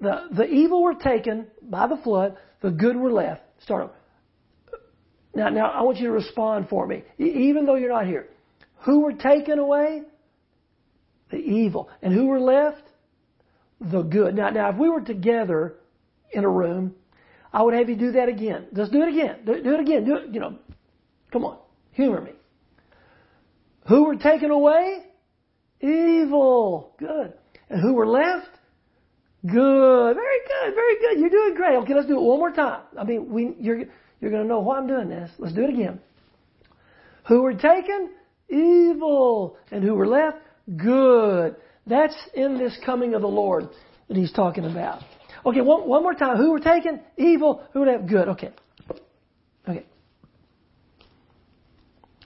the, 0.00 0.28
the 0.30 0.44
evil 0.44 0.82
were 0.82 0.94
taken 0.94 1.48
by 1.62 1.88
the 1.88 1.96
flood, 1.96 2.36
the 2.60 2.70
good 2.70 2.96
were 2.96 3.12
left. 3.12 3.42
Start 3.62 3.84
over. 3.84 3.92
Now, 5.34 5.48
now 5.48 5.70
I 5.70 5.82
want 5.82 5.98
you 5.98 6.06
to 6.06 6.12
respond 6.12 6.68
for 6.68 6.86
me, 6.86 7.02
even 7.18 7.66
though 7.66 7.74
you're 7.74 7.92
not 7.92 8.06
here. 8.06 8.28
Who 8.84 9.00
were 9.00 9.12
taken 9.12 9.58
away? 9.58 10.02
The 11.30 11.38
evil. 11.38 11.88
And 12.02 12.12
who 12.12 12.26
were 12.26 12.40
left? 12.40 12.82
The 13.80 14.02
good. 14.02 14.34
Now, 14.34 14.50
now, 14.50 14.70
if 14.70 14.76
we 14.76 14.88
were 14.88 15.00
together 15.00 15.74
in 16.32 16.44
a 16.44 16.48
room, 16.48 16.94
I 17.52 17.62
would 17.62 17.74
have 17.74 17.88
you 17.88 17.96
do 17.96 18.12
that 18.12 18.28
again. 18.28 18.66
Just 18.74 18.92
do 18.92 19.02
it 19.02 19.08
again. 19.08 19.44
Do, 19.44 19.62
do 19.62 19.74
it 19.74 19.80
again. 19.80 20.04
Do 20.04 20.16
it, 20.16 20.32
you 20.32 20.40
know. 20.40 20.58
Come 21.32 21.44
on. 21.44 21.58
Humor 21.92 22.20
me. 22.20 22.32
Who 23.88 24.04
were 24.04 24.16
taken 24.16 24.50
away? 24.50 25.04
Evil. 25.80 26.94
Good. 26.98 27.32
And 27.68 27.80
who 27.80 27.94
were 27.94 28.06
left? 28.06 28.48
Good. 29.44 30.14
Very 30.14 30.38
good. 30.46 30.74
Very 30.74 30.98
good. 31.00 31.20
You're 31.20 31.30
doing 31.30 31.54
great. 31.54 31.76
Okay, 31.76 31.94
let's 31.94 32.06
do 32.06 32.16
it 32.16 32.22
one 32.22 32.38
more 32.38 32.52
time. 32.52 32.82
I 32.98 33.04
mean, 33.04 33.30
we, 33.30 33.54
you're, 33.58 33.84
you're 34.20 34.30
going 34.30 34.42
to 34.42 34.48
know 34.48 34.60
why 34.60 34.78
I'm 34.78 34.86
doing 34.86 35.08
this. 35.08 35.30
Let's 35.38 35.54
do 35.54 35.64
it 35.64 35.70
again. 35.70 36.00
Who 37.28 37.42
were 37.42 37.54
taken? 37.54 38.10
Evil. 38.48 39.56
And 39.70 39.82
who 39.82 39.94
were 39.94 40.06
left? 40.06 40.38
Good. 40.76 41.56
That's 41.86 42.16
in 42.34 42.58
this 42.58 42.76
coming 42.84 43.14
of 43.14 43.22
the 43.22 43.28
Lord 43.28 43.68
that 44.08 44.16
he's 44.16 44.32
talking 44.32 44.64
about. 44.64 45.02
Okay, 45.44 45.60
one, 45.60 45.88
one 45.88 46.02
more 46.02 46.14
time. 46.14 46.36
Who 46.36 46.50
were 46.50 46.60
taken? 46.60 47.00
Evil. 47.16 47.62
Who 47.72 47.80
were 47.80 47.86
left? 47.86 48.06
good? 48.06 48.28
Okay. 48.28 48.50
Okay. 49.68 49.86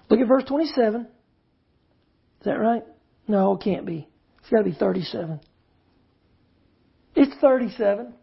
Look 0.09 0.21
at 0.21 0.27
verse 0.27 0.45
27. 0.45 1.03
Is 1.03 2.45
that 2.45 2.59
right? 2.59 2.83
No, 3.29 3.55
it 3.55 3.63
can't 3.63 3.85
be. 3.85 4.09
It's 4.41 4.49
got 4.49 4.59
to 4.59 4.65
be 4.65 4.73
37. 4.73 5.41
It's 7.15 7.35
37. 7.41 8.15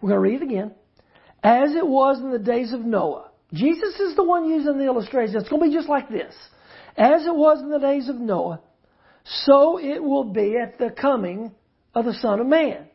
We're 0.00 0.08
going 0.08 0.16
to 0.16 0.18
read 0.18 0.42
it 0.42 0.44
again. 0.44 0.72
As 1.42 1.74
it 1.74 1.86
was 1.86 2.18
in 2.18 2.30
the 2.30 2.38
days 2.38 2.72
of 2.72 2.80
Noah. 2.80 3.31
Jesus 3.52 4.00
is 4.00 4.16
the 4.16 4.24
one 4.24 4.48
using 4.48 4.78
the 4.78 4.86
illustration. 4.86 5.36
It's 5.36 5.48
going 5.48 5.62
to 5.62 5.68
be 5.68 5.74
just 5.74 5.88
like 5.88 6.08
this. 6.08 6.34
As 6.96 7.26
it 7.26 7.34
was 7.34 7.60
in 7.60 7.70
the 7.70 7.78
days 7.78 8.08
of 8.08 8.16
Noah, 8.16 8.60
so 9.24 9.78
it 9.78 10.02
will 10.02 10.24
be 10.24 10.56
at 10.56 10.78
the 10.78 10.90
coming 10.90 11.52
of 11.94 12.04
the 12.04 12.14
Son 12.14 12.40
of 12.40 12.46
Man. 12.46 12.86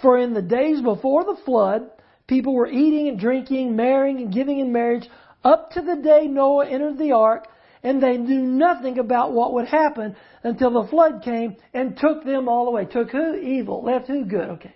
For 0.00 0.18
in 0.18 0.34
the 0.34 0.42
days 0.42 0.80
before 0.80 1.24
the 1.24 1.40
flood, 1.44 1.90
people 2.26 2.54
were 2.54 2.66
eating 2.66 3.08
and 3.08 3.18
drinking, 3.18 3.76
marrying 3.76 4.18
and 4.18 4.32
giving 4.32 4.58
in 4.58 4.72
marriage 4.72 5.08
up 5.44 5.70
to 5.72 5.80
the 5.80 5.96
day 5.96 6.26
Noah 6.26 6.68
entered 6.68 6.98
the 6.98 7.12
ark, 7.12 7.46
and 7.82 8.02
they 8.02 8.16
knew 8.16 8.42
nothing 8.42 8.98
about 8.98 9.32
what 9.32 9.54
would 9.54 9.66
happen 9.66 10.16
until 10.42 10.70
the 10.82 10.88
flood 10.88 11.22
came 11.24 11.56
and 11.74 11.96
took 11.96 12.24
them 12.24 12.48
all 12.48 12.68
away. 12.68 12.84
Took 12.84 13.10
who? 13.10 13.36
Evil. 13.36 13.82
Left 13.84 14.06
who? 14.06 14.24
Good. 14.24 14.50
Okay. 14.50 14.74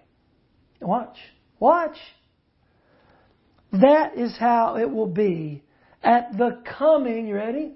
Watch. 0.81 1.17
Watch. 1.59 1.97
That 3.73 4.17
is 4.17 4.37
how 4.39 4.77
it 4.77 4.91
will 4.91 5.09
be 5.09 5.63
at 6.03 6.37
the 6.37 6.63
coming, 6.79 7.27
you 7.29 7.35
ready? 7.35 7.73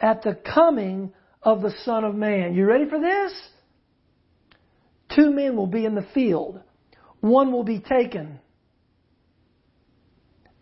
At 0.00 0.22
the 0.22 0.34
coming 0.34 1.12
of 1.42 1.62
the 1.62 1.74
Son 1.84 2.04
of 2.04 2.14
Man. 2.14 2.54
You 2.54 2.66
ready 2.66 2.88
for 2.88 3.00
this? 3.00 3.32
Two 5.14 5.30
men 5.30 5.56
will 5.56 5.66
be 5.66 5.84
in 5.84 5.94
the 5.94 6.06
field. 6.14 6.60
One 7.20 7.52
will 7.52 7.64
be 7.64 7.80
taken 7.80 8.38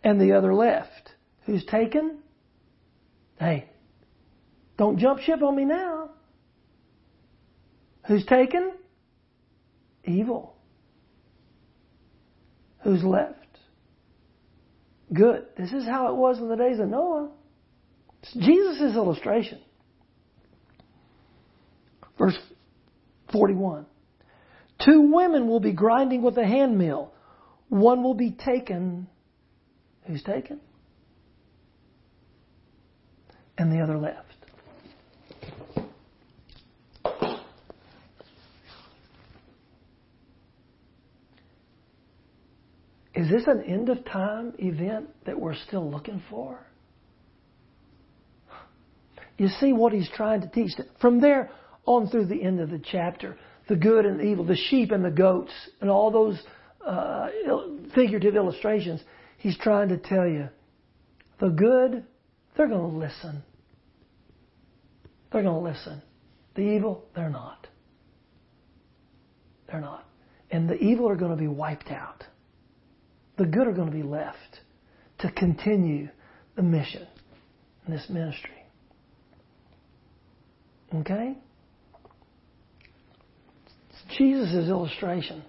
and 0.03 0.19
the 0.19 0.33
other 0.33 0.53
left. 0.53 1.11
Who's 1.45 1.63
taken? 1.65 2.19
Hey, 3.39 3.69
Don't 4.77 4.97
jump 4.97 5.19
ship 5.19 5.41
on 5.41 5.55
me 5.55 5.65
now. 5.65 6.11
Who's 8.07 8.25
taken? 8.25 8.73
Evil. 10.05 10.55
Who's 12.83 13.03
left? 13.03 13.42
Good. 15.13 15.45
This 15.57 15.71
is 15.71 15.85
how 15.85 16.11
it 16.13 16.15
was 16.15 16.39
in 16.39 16.49
the 16.49 16.55
days 16.55 16.79
of 16.79 16.89
Noah. 16.89 17.29
It's 18.23 18.33
Jesus' 18.33 18.95
illustration. 18.95 19.59
Verse 22.17 22.37
41. 23.31 23.85
Two 24.83 25.11
women 25.13 25.47
will 25.47 25.59
be 25.59 25.73
grinding 25.73 26.21
with 26.21 26.37
a 26.37 26.45
hand 26.45 26.77
mill. 26.77 27.11
One 27.69 28.03
will 28.03 28.13
be 28.13 28.31
taken. 28.31 29.07
Who's 30.07 30.23
taken? 30.23 30.59
And 33.57 33.71
the 33.71 33.81
other 33.81 33.97
left. 33.97 34.32
Is 43.13 43.29
this 43.29 43.43
an 43.47 43.63
end 43.63 43.89
of 43.89 44.03
time 44.05 44.53
event 44.57 45.09
that 45.25 45.39
we're 45.39 45.55
still 45.67 45.89
looking 45.89 46.21
for? 46.29 46.59
You 49.37 49.47
see 49.59 49.73
what 49.73 49.93
he's 49.93 50.09
trying 50.15 50.41
to 50.41 50.47
teach. 50.49 50.71
From 50.99 51.19
there 51.19 51.51
on 51.85 52.07
through 52.07 52.25
the 52.25 52.41
end 52.41 52.59
of 52.59 52.69
the 52.69 52.79
chapter, 52.79 53.37
the 53.67 53.75
good 53.75 54.05
and 54.05 54.19
the 54.19 54.23
evil, 54.23 54.45
the 54.45 54.55
sheep 54.55 54.91
and 54.91 55.03
the 55.03 55.11
goats, 55.11 55.51
and 55.81 55.89
all 55.89 56.11
those 56.11 56.41
uh, 56.85 57.27
figurative 57.93 58.35
illustrations, 58.35 59.01
he's 59.37 59.57
trying 59.57 59.89
to 59.89 59.97
tell 59.97 60.27
you 60.27 60.49
the 61.39 61.49
good, 61.49 62.03
they're 62.55 62.67
going 62.67 62.91
to 62.91 62.97
listen. 62.97 63.43
They're 65.31 65.43
going 65.43 65.63
to 65.63 65.69
listen. 65.69 66.01
The 66.55 66.61
evil, 66.61 67.05
they're 67.15 67.29
not. 67.29 67.67
They're 69.67 69.81
not. 69.81 70.05
And 70.51 70.69
the 70.69 70.75
evil 70.75 71.09
are 71.09 71.15
going 71.15 71.31
to 71.31 71.37
be 71.37 71.47
wiped 71.47 71.89
out. 71.89 72.23
The 73.43 73.49
good 73.49 73.67
are 73.67 73.73
going 73.73 73.91
to 73.91 73.93
be 73.93 74.03
left 74.03 74.61
to 75.19 75.29
continue 75.29 76.07
the 76.55 76.61
mission 76.61 77.05
in 77.85 77.93
this 77.93 78.05
ministry. 78.07 78.63
Okay? 80.95 81.35
It's 83.89 84.17
Jesus' 84.17 84.69
illustration, 84.69 85.43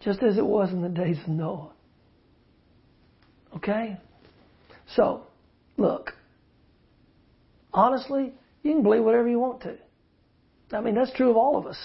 just 0.00 0.22
as 0.22 0.38
it 0.38 0.46
was 0.46 0.70
in 0.70 0.80
the 0.80 0.88
days 0.88 1.18
of 1.22 1.28
Noah. 1.28 1.72
Okay? 3.56 3.98
So, 4.94 5.24
look, 5.76 6.14
honestly, 7.74 8.32
you 8.62 8.72
can 8.72 8.82
believe 8.82 9.04
whatever 9.04 9.28
you 9.28 9.38
want 9.38 9.60
to. 9.64 9.76
I 10.72 10.80
mean, 10.80 10.94
that's 10.94 11.12
true 11.12 11.28
of 11.28 11.36
all 11.36 11.58
of 11.58 11.66
us. 11.66 11.76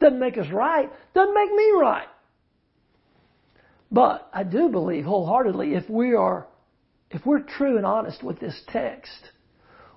Doesn't 0.00 0.18
make 0.18 0.36
us 0.36 0.48
right, 0.52 0.90
doesn't 1.14 1.34
make 1.34 1.52
me 1.52 1.70
right. 1.80 2.08
But 3.90 4.28
I 4.32 4.44
do 4.44 4.68
believe 4.68 5.04
wholeheartedly 5.04 5.74
if 5.74 5.88
we 5.90 6.14
are 6.14 6.46
if 7.10 7.26
we're 7.26 7.40
true 7.40 7.76
and 7.76 7.84
honest 7.84 8.22
with 8.22 8.38
this 8.38 8.60
text, 8.68 9.32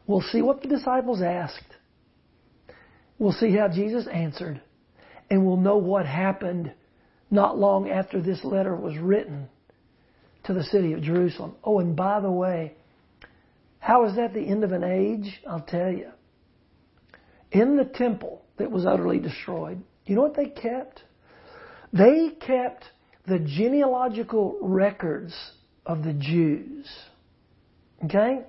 we'll 0.07 0.21
see 0.21 0.41
what 0.41 0.61
the 0.61 0.67
disciples 0.67 1.21
asked. 1.21 1.75
We'll 3.19 3.33
see 3.33 3.55
how 3.55 3.67
Jesus 3.67 4.07
answered. 4.11 4.61
And 5.29 5.45
we'll 5.45 5.57
know 5.57 5.77
what 5.77 6.05
happened 6.05 6.73
not 7.29 7.57
long 7.57 7.89
after 7.89 8.21
this 8.21 8.43
letter 8.43 8.75
was 8.75 8.97
written 8.97 9.47
to 10.45 10.53
the 10.53 10.63
city 10.63 10.93
of 10.93 11.03
Jerusalem. 11.03 11.55
Oh, 11.63 11.79
and 11.79 11.95
by 11.95 12.19
the 12.19 12.31
way, 12.31 12.73
how 13.79 14.05
is 14.05 14.15
that 14.15 14.33
the 14.33 14.41
end 14.41 14.63
of 14.63 14.71
an 14.71 14.83
age? 14.83 15.41
I'll 15.47 15.61
tell 15.61 15.91
you. 15.91 16.09
In 17.51 17.77
the 17.77 17.85
temple 17.85 18.43
that 18.57 18.71
was 18.71 18.85
utterly 18.85 19.19
destroyed, 19.19 19.83
you 20.05 20.15
know 20.15 20.23
what 20.23 20.35
they 20.35 20.47
kept? 20.47 21.03
They 21.91 22.29
kept 22.45 22.85
the 23.27 23.39
genealogical 23.39 24.57
records 24.61 25.33
of 25.85 26.03
the 26.03 26.13
Jews. 26.13 26.87
Okay? 28.05 28.41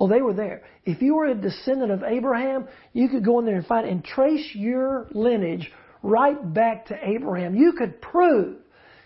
Oh, 0.00 0.08
they 0.08 0.22
were 0.22 0.34
there. 0.34 0.62
If 0.84 1.02
you 1.02 1.14
were 1.14 1.26
a 1.26 1.34
descendant 1.34 1.90
of 1.90 2.02
Abraham, 2.02 2.68
you 2.92 3.08
could 3.08 3.24
go 3.24 3.38
in 3.38 3.46
there 3.46 3.56
and 3.56 3.66
find 3.66 3.88
and 3.88 4.04
trace 4.04 4.54
your 4.54 5.08
lineage 5.12 5.70
right 6.02 6.52
back 6.54 6.86
to 6.86 6.98
Abraham. 7.02 7.54
You 7.54 7.72
could 7.72 8.00
prove 8.00 8.58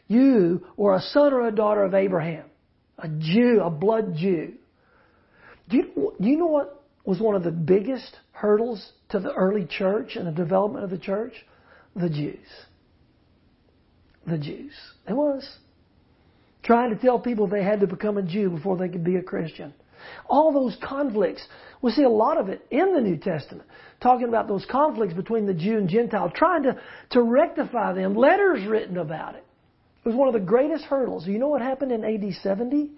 you 0.08 0.66
were 0.76 0.94
a 0.94 1.00
son 1.00 1.32
or 1.32 1.46
a 1.46 1.52
daughter 1.52 1.84
of 1.84 1.94
Abraham, 1.94 2.44
a 2.98 3.08
Jew, 3.08 3.60
a 3.62 3.70
blood 3.70 4.14
Jew. 4.16 4.54
Do 5.68 5.76
you, 5.78 6.14
do 6.20 6.28
you 6.28 6.36
know 6.36 6.46
what 6.46 6.84
was 7.04 7.20
one 7.20 7.34
of 7.34 7.44
the 7.44 7.50
biggest 7.50 8.16
hurdles 8.32 8.92
to 9.10 9.20
the 9.20 9.32
early 9.32 9.66
church 9.66 10.16
and 10.16 10.26
the 10.26 10.32
development 10.32 10.84
of 10.84 10.90
the 10.90 10.98
church? 10.98 11.32
The 11.96 12.10
Jews 12.10 12.46
the 14.26 14.38
Jews. 14.38 14.72
It 15.08 15.14
was. 15.14 15.48
Trying 16.62 16.90
to 16.90 17.00
tell 17.00 17.18
people 17.18 17.46
they 17.46 17.64
had 17.64 17.80
to 17.80 17.86
become 17.86 18.18
a 18.18 18.22
Jew 18.22 18.50
before 18.50 18.76
they 18.76 18.88
could 18.88 19.04
be 19.04 19.16
a 19.16 19.22
Christian. 19.22 19.74
All 20.26 20.52
those 20.52 20.76
conflicts, 20.82 21.46
we 21.80 21.92
see 21.92 22.02
a 22.02 22.08
lot 22.08 22.38
of 22.38 22.48
it 22.48 22.66
in 22.70 22.94
the 22.94 23.00
New 23.00 23.16
Testament, 23.16 23.68
talking 24.00 24.28
about 24.28 24.48
those 24.48 24.64
conflicts 24.70 25.14
between 25.14 25.46
the 25.46 25.54
Jew 25.54 25.78
and 25.78 25.88
Gentile, 25.88 26.30
trying 26.34 26.64
to, 26.64 26.80
to 27.10 27.22
rectify 27.22 27.92
them, 27.92 28.14
letters 28.14 28.66
written 28.66 28.98
about 28.98 29.34
it. 29.34 29.44
It 30.04 30.08
was 30.08 30.16
one 30.16 30.28
of 30.28 30.34
the 30.34 30.40
greatest 30.40 30.84
hurdles. 30.84 31.26
You 31.26 31.38
know 31.38 31.48
what 31.48 31.62
happened 31.62 31.92
in 31.92 32.04
AD 32.04 32.34
70? 32.42 32.90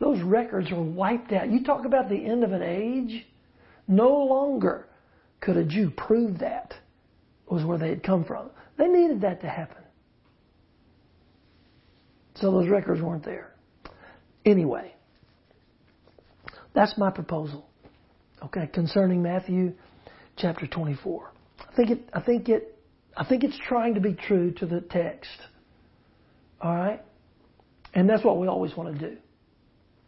Those 0.00 0.20
records 0.20 0.70
were 0.70 0.82
wiped 0.82 1.32
out. 1.32 1.48
You 1.48 1.62
talk 1.62 1.84
about 1.84 2.08
the 2.08 2.24
end 2.24 2.42
of 2.42 2.52
an 2.52 2.62
age. 2.62 3.24
No 3.86 4.10
longer 4.24 4.86
could 5.40 5.56
a 5.56 5.64
Jew 5.64 5.90
prove 5.90 6.40
that 6.40 6.74
was 7.48 7.64
where 7.64 7.78
they 7.78 7.90
had 7.90 8.02
come 8.02 8.24
from. 8.24 8.50
They 8.78 8.88
needed 8.88 9.20
that 9.20 9.42
to 9.42 9.48
happen. 9.48 9.81
So 12.42 12.50
those 12.50 12.68
records 12.68 13.00
weren't 13.00 13.24
there. 13.24 13.52
Anyway, 14.44 14.92
that's 16.74 16.98
my 16.98 17.08
proposal. 17.08 17.68
Okay, 18.44 18.68
concerning 18.74 19.22
Matthew 19.22 19.74
chapter 20.36 20.66
24. 20.66 21.30
I 21.60 21.76
think 21.76 21.90
it, 21.90 22.10
I 22.12 22.20
think 22.20 22.48
it, 22.48 22.76
I 23.16 23.24
think 23.24 23.44
it's 23.44 23.56
trying 23.68 23.94
to 23.94 24.00
be 24.00 24.14
true 24.14 24.50
to 24.54 24.66
the 24.66 24.80
text. 24.80 25.30
All 26.60 26.74
right? 26.74 27.00
And 27.94 28.10
that's 28.10 28.24
what 28.24 28.40
we 28.40 28.48
always 28.48 28.76
want 28.76 28.98
to 28.98 29.10
do. 29.10 29.16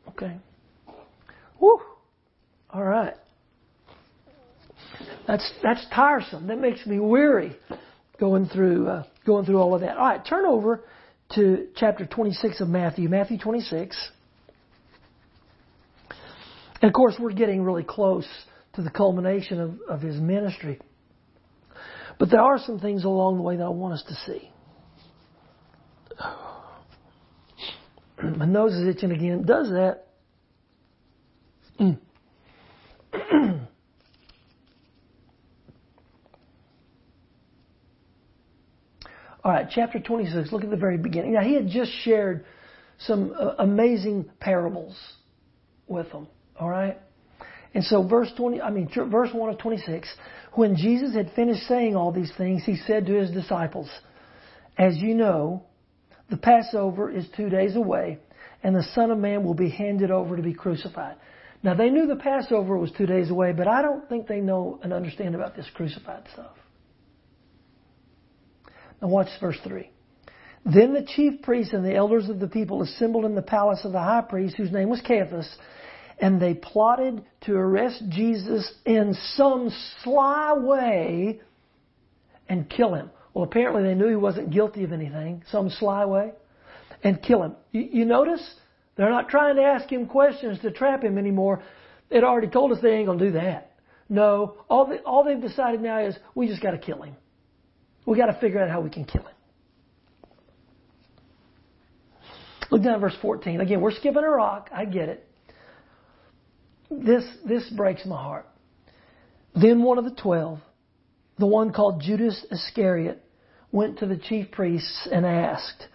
Okay? 0.08 0.36
Whew. 1.60 1.80
All 2.70 2.82
right. 2.82 3.14
That's 5.28 5.52
that's 5.62 5.86
tiresome. 5.94 6.48
That 6.48 6.58
makes 6.58 6.84
me 6.84 6.98
weary 6.98 7.56
going 8.18 8.46
through 8.46 8.88
uh, 8.88 9.04
going 9.24 9.46
through 9.46 9.58
all 9.58 9.72
of 9.72 9.82
that. 9.82 9.96
All 9.96 10.04
right, 10.04 10.26
turn 10.26 10.44
over 10.44 10.82
to 11.34 11.68
chapter 11.76 12.06
26 12.06 12.60
of 12.60 12.68
Matthew, 12.68 13.08
Matthew 13.08 13.38
26. 13.38 14.10
And 16.80 16.88
of 16.88 16.92
course, 16.92 17.14
we're 17.18 17.32
getting 17.32 17.62
really 17.62 17.84
close 17.84 18.26
to 18.74 18.82
the 18.82 18.90
culmination 18.90 19.60
of, 19.60 19.78
of 19.88 20.00
his 20.00 20.16
ministry. 20.16 20.80
But 22.18 22.30
there 22.30 22.40
are 22.40 22.58
some 22.58 22.78
things 22.78 23.04
along 23.04 23.36
the 23.36 23.42
way 23.42 23.56
that 23.56 23.64
I 23.64 23.68
want 23.68 23.94
us 23.94 24.04
to 24.08 24.14
see. 24.26 24.50
My 28.36 28.46
nose 28.46 28.72
is 28.74 28.96
itching 28.96 29.10
again. 29.10 29.44
Does 29.44 29.68
that? 29.70 30.04
Mm. 31.80 31.98
All 39.44 39.52
right, 39.52 39.66
chapter 39.70 40.00
26, 40.00 40.52
look 40.52 40.64
at 40.64 40.70
the 40.70 40.76
very 40.76 40.96
beginning. 40.96 41.34
Now, 41.34 41.42
he 41.42 41.54
had 41.54 41.68
just 41.68 41.92
shared 42.02 42.46
some 42.98 43.34
uh, 43.38 43.56
amazing 43.58 44.30
parables 44.40 44.96
with 45.86 46.10
them. 46.12 46.28
All 46.58 46.70
right? 46.70 46.98
And 47.74 47.84
so, 47.84 48.08
verse 48.08 48.32
20, 48.38 48.62
I 48.62 48.70
mean, 48.70 48.88
verse 49.10 49.28
1 49.34 49.50
of 49.50 49.58
26, 49.58 50.08
when 50.54 50.76
Jesus 50.76 51.14
had 51.14 51.30
finished 51.36 51.66
saying 51.68 51.94
all 51.94 52.10
these 52.10 52.32
things, 52.38 52.62
he 52.64 52.76
said 52.86 53.04
to 53.06 53.12
his 53.12 53.30
disciples, 53.32 53.90
As 54.78 54.96
you 54.96 55.14
know, 55.14 55.64
the 56.30 56.38
Passover 56.38 57.10
is 57.10 57.26
two 57.36 57.50
days 57.50 57.76
away, 57.76 58.20
and 58.62 58.74
the 58.74 58.86
Son 58.94 59.10
of 59.10 59.18
Man 59.18 59.44
will 59.44 59.54
be 59.54 59.68
handed 59.68 60.10
over 60.10 60.36
to 60.36 60.42
be 60.42 60.54
crucified. 60.54 61.16
Now, 61.62 61.74
they 61.74 61.90
knew 61.90 62.06
the 62.06 62.16
Passover 62.16 62.78
was 62.78 62.90
two 62.96 63.06
days 63.06 63.28
away, 63.28 63.52
but 63.52 63.68
I 63.68 63.82
don't 63.82 64.08
think 64.08 64.26
they 64.26 64.40
know 64.40 64.80
and 64.82 64.90
understand 64.92 65.34
about 65.34 65.54
this 65.54 65.66
crucified 65.74 66.22
stuff. 66.32 66.56
Now 69.04 69.10
watch 69.10 69.28
verse 69.38 69.58
3. 69.62 69.90
Then 70.64 70.94
the 70.94 71.04
chief 71.04 71.42
priests 71.42 71.74
and 71.74 71.84
the 71.84 71.94
elders 71.94 72.30
of 72.30 72.40
the 72.40 72.48
people 72.48 72.80
assembled 72.80 73.26
in 73.26 73.34
the 73.34 73.42
palace 73.42 73.80
of 73.84 73.92
the 73.92 74.00
high 74.00 74.22
priest, 74.22 74.56
whose 74.56 74.72
name 74.72 74.88
was 74.88 75.02
Caiaphas, 75.02 75.46
and 76.18 76.40
they 76.40 76.54
plotted 76.54 77.22
to 77.42 77.54
arrest 77.54 78.02
Jesus 78.08 78.72
in 78.86 79.14
some 79.34 79.70
sly 80.02 80.54
way 80.54 81.38
and 82.48 82.70
kill 82.70 82.94
him. 82.94 83.10
Well, 83.34 83.44
apparently 83.44 83.82
they 83.82 83.94
knew 83.94 84.08
he 84.08 84.16
wasn't 84.16 84.50
guilty 84.50 84.84
of 84.84 84.92
anything, 84.92 85.42
some 85.50 85.68
sly 85.68 86.06
way, 86.06 86.32
and 87.02 87.22
kill 87.22 87.42
him. 87.42 87.56
You, 87.72 87.86
you 87.92 88.04
notice? 88.06 88.42
They're 88.96 89.10
not 89.10 89.28
trying 89.28 89.56
to 89.56 89.62
ask 89.62 89.92
him 89.92 90.06
questions 90.06 90.60
to 90.60 90.70
trap 90.70 91.04
him 91.04 91.18
anymore. 91.18 91.62
it 92.08 92.24
already 92.24 92.48
told 92.48 92.72
us 92.72 92.78
they 92.80 92.92
ain't 92.92 93.06
going 93.06 93.18
to 93.18 93.26
do 93.26 93.32
that. 93.32 93.72
No, 94.08 94.56
all, 94.70 94.90
all 95.04 95.24
they've 95.24 95.38
decided 95.38 95.82
now 95.82 95.98
is 95.98 96.16
we 96.34 96.46
just 96.46 96.62
got 96.62 96.70
to 96.70 96.78
kill 96.78 97.02
him. 97.02 97.16
We 98.06 98.16
got 98.16 98.26
to 98.26 98.38
figure 98.40 98.60
out 98.60 98.70
how 98.70 98.80
we 98.80 98.90
can 98.90 99.04
kill 99.04 99.22
him. 99.22 99.34
Look 102.70 102.82
down 102.82 102.94
at 102.94 103.00
verse 103.00 103.16
14. 103.22 103.60
Again, 103.60 103.80
we're 103.80 103.92
skipping 103.92 104.24
a 104.24 104.28
rock. 104.28 104.68
I 104.72 104.84
get 104.84 105.08
it. 105.08 105.28
This, 106.90 107.24
this 107.46 107.68
breaks 107.70 108.04
my 108.04 108.20
heart. 108.20 108.46
Then 109.54 109.82
one 109.82 109.98
of 109.98 110.04
the 110.04 110.10
twelve, 110.10 110.58
the 111.38 111.46
one 111.46 111.72
called 111.72 112.02
Judas 112.02 112.44
Iscariot, 112.50 113.22
went 113.70 113.98
to 114.00 114.06
the 114.06 114.16
chief 114.16 114.50
priests 114.50 115.08
and 115.10 115.24
asked, 115.24 115.86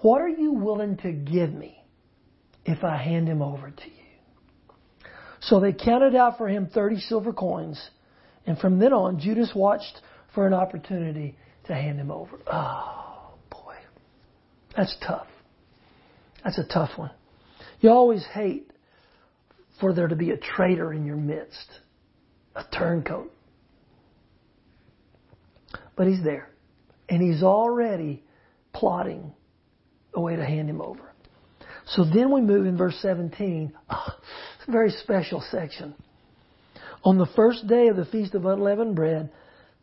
What 0.00 0.20
are 0.20 0.28
you 0.28 0.52
willing 0.52 0.96
to 0.98 1.12
give 1.12 1.52
me 1.52 1.78
if 2.64 2.82
I 2.82 2.96
hand 2.96 3.28
him 3.28 3.40
over 3.40 3.70
to 3.70 3.84
you? 3.86 5.10
So 5.40 5.60
they 5.60 5.72
counted 5.72 6.14
out 6.14 6.38
for 6.38 6.48
him 6.48 6.68
30 6.72 7.00
silver 7.00 7.32
coins. 7.32 7.80
And 8.46 8.58
from 8.58 8.78
then 8.78 8.92
on, 8.92 9.20
Judas 9.20 9.52
watched 9.54 10.00
for 10.34 10.46
an 10.46 10.54
opportunity 10.54 11.36
to 11.66 11.74
hand 11.74 11.98
him 11.98 12.10
over. 12.10 12.38
Oh, 12.46 13.34
boy. 13.50 13.74
That's 14.76 14.96
tough. 15.06 15.26
That's 16.42 16.58
a 16.58 16.64
tough 16.64 16.90
one. 16.96 17.10
You 17.80 17.90
always 17.90 18.24
hate 18.32 18.70
for 19.80 19.92
there 19.92 20.08
to 20.08 20.16
be 20.16 20.30
a 20.30 20.36
traitor 20.36 20.92
in 20.92 21.04
your 21.04 21.16
midst, 21.16 21.66
a 22.54 22.64
turncoat. 22.76 23.32
But 25.96 26.06
he's 26.06 26.22
there. 26.22 26.50
And 27.08 27.22
he's 27.22 27.42
already 27.42 28.22
plotting 28.72 29.32
a 30.14 30.20
way 30.20 30.36
to 30.36 30.44
hand 30.44 30.68
him 30.68 30.80
over. 30.80 31.12
So 31.86 32.04
then 32.04 32.32
we 32.32 32.40
move 32.40 32.66
in 32.66 32.76
verse 32.76 32.96
17. 33.02 33.72
Oh, 33.90 34.06
it's 34.58 34.68
a 34.68 34.72
very 34.72 34.90
special 34.90 35.42
section. 35.50 35.94
On 37.04 37.18
the 37.18 37.26
first 37.36 37.66
day 37.66 37.88
of 37.88 37.96
the 37.96 38.06
Feast 38.06 38.34
of 38.34 38.46
Unleavened 38.46 38.96
Bread, 38.96 39.30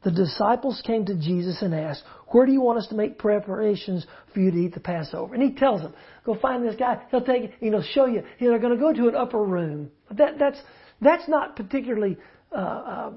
the 0.04 0.12
disciples 0.12 0.82
came 0.86 1.06
to 1.06 1.16
Jesus 1.16 1.62
and 1.62 1.76
asked, 1.76 2.04
Where 2.30 2.46
do 2.46 2.52
you 2.52 2.62
want 2.62 2.80
us 2.80 2.88
to 2.88 2.96
make 2.96 3.20
preparations 3.20 4.06
for 4.34 4.40
you 4.40 4.50
to 4.50 4.58
eat 4.58 4.74
the 4.74 4.80
Passover? 4.80 5.36
And 5.36 5.44
he 5.44 5.54
tells 5.54 5.82
them, 5.82 5.94
Go 6.26 6.36
find 6.42 6.68
this 6.68 6.76
guy. 6.76 7.04
He'll 7.12 7.24
take 7.24 7.44
you, 7.44 7.50
he'll 7.60 7.84
show 7.84 8.06
you. 8.06 8.24
They're 8.40 8.60
going 8.60 8.74
to 8.76 8.80
go 8.80 8.94
to 8.94 9.10
an 9.10 9.16
upper 9.16 9.44
room. 9.44 9.92
That, 10.10 10.40
that's, 10.40 10.60
that's 11.02 11.28
not 11.28 11.56
particularly 11.56 12.18
uh, 12.52 12.56
uh, 12.56 13.12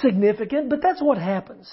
significant, 0.00 0.70
but 0.70 0.80
that's 0.80 1.02
what 1.02 1.18
happens. 1.18 1.68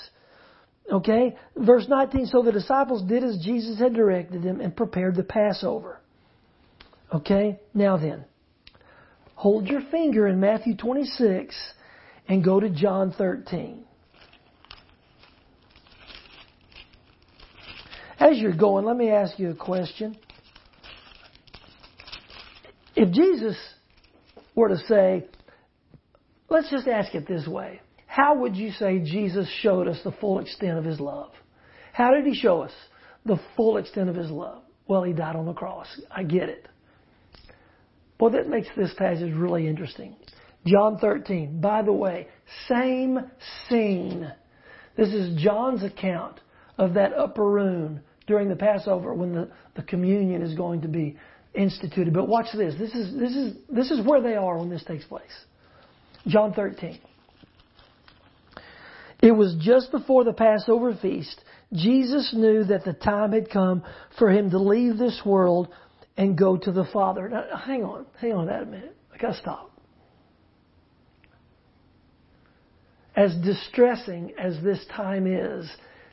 Okay? 0.91 1.35
Verse 1.55 1.85
19 1.87 2.25
So 2.25 2.41
the 2.41 2.51
disciples 2.51 3.03
did 3.03 3.23
as 3.23 3.37
Jesus 3.43 3.79
had 3.79 3.93
directed 3.93 4.41
them 4.41 4.61
and 4.61 4.75
prepared 4.75 5.15
the 5.15 5.23
Passover. 5.23 6.01
Okay? 7.13 7.59
Now 7.75 7.97
then, 7.97 8.25
hold 9.35 9.67
your 9.67 9.81
finger 9.91 10.27
in 10.27 10.39
Matthew 10.39 10.75
26 10.75 11.55
and 12.27 12.43
go 12.43 12.59
to 12.59 12.69
John 12.69 13.13
13. 13.15 13.85
As 18.29 18.37
you're 18.37 18.55
going, 18.55 18.85
let 18.85 18.95
me 18.95 19.09
ask 19.09 19.39
you 19.39 19.49
a 19.49 19.55
question. 19.55 20.15
If 22.95 23.11
Jesus 23.11 23.57
were 24.53 24.69
to 24.69 24.77
say, 24.87 25.25
let's 26.47 26.69
just 26.69 26.87
ask 26.87 27.15
it 27.15 27.27
this 27.27 27.47
way. 27.47 27.81
How 28.05 28.35
would 28.35 28.55
you 28.55 28.71
say 28.71 28.99
Jesus 28.99 29.49
showed 29.61 29.87
us 29.87 29.97
the 30.03 30.11
full 30.11 30.39
extent 30.39 30.77
of 30.77 30.85
his 30.85 30.99
love? 30.99 31.31
How 31.91 32.11
did 32.11 32.25
he 32.25 32.35
show 32.35 32.61
us 32.61 32.71
the 33.25 33.39
full 33.55 33.77
extent 33.77 34.09
of 34.09 34.15
his 34.15 34.29
love? 34.29 34.61
Well, 34.87 35.03
he 35.03 35.13
died 35.13 35.35
on 35.35 35.45
the 35.45 35.53
cross. 35.53 35.87
I 36.11 36.23
get 36.23 36.49
it. 36.49 36.67
Well, 38.19 38.31
that 38.31 38.47
makes 38.47 38.67
this 38.77 38.93
passage 38.97 39.33
really 39.33 39.67
interesting. 39.67 40.15
John 40.67 40.99
13. 40.99 41.61
By 41.61 41.81
the 41.81 41.93
way, 41.93 42.27
same 42.67 43.19
scene. 43.67 44.31
This 44.97 45.09
is 45.13 45.41
John's 45.41 45.83
account 45.83 46.41
of 46.77 46.93
that 46.93 47.13
upper 47.13 47.49
room 47.49 48.01
during 48.29 48.47
the 48.47 48.55
Passover 48.55 49.11
when 49.15 49.33
the, 49.33 49.49
the 49.75 49.81
communion 49.81 50.43
is 50.43 50.53
going 50.53 50.81
to 50.81 50.87
be 50.87 51.17
instituted. 51.55 52.13
But 52.13 52.27
watch 52.27 52.45
this. 52.55 52.75
This 52.77 52.93
is, 52.93 53.17
this 53.17 53.31
is, 53.31 53.57
this 53.67 53.89
is 53.89 54.05
where 54.05 54.21
they 54.21 54.35
are 54.35 54.59
when 54.59 54.69
this 54.69 54.83
takes 54.83 55.03
place. 55.03 55.23
John 56.27 56.53
13. 56.53 56.99
It 59.23 59.31
was 59.31 59.55
just 59.59 59.91
before 59.91 60.23
the 60.23 60.31
Passover 60.31 60.95
feast. 61.01 61.43
Jesus 61.73 62.31
knew 62.33 62.63
that 62.65 62.85
the 62.85 62.93
time 62.93 63.31
had 63.31 63.49
come 63.49 63.83
for 64.19 64.29
him 64.29 64.51
to 64.51 64.59
leave 64.59 64.99
this 64.99 65.19
world 65.25 65.69
and 66.15 66.37
go 66.37 66.55
to 66.55 66.71
the 66.71 66.85
Father. 66.93 67.27
Now, 67.29 67.45
hang 67.57 67.83
on, 67.83 68.05
hang 68.21 68.33
on 68.33 68.45
that 68.45 68.61
a 68.61 68.65
minute. 68.67 68.95
I 69.11 69.17
gotta 69.17 69.37
stop. 69.37 69.71
As 73.15 73.35
distressing 73.43 74.33
as 74.37 74.61
this 74.63 74.85
time 74.95 75.25
is, 75.25 75.67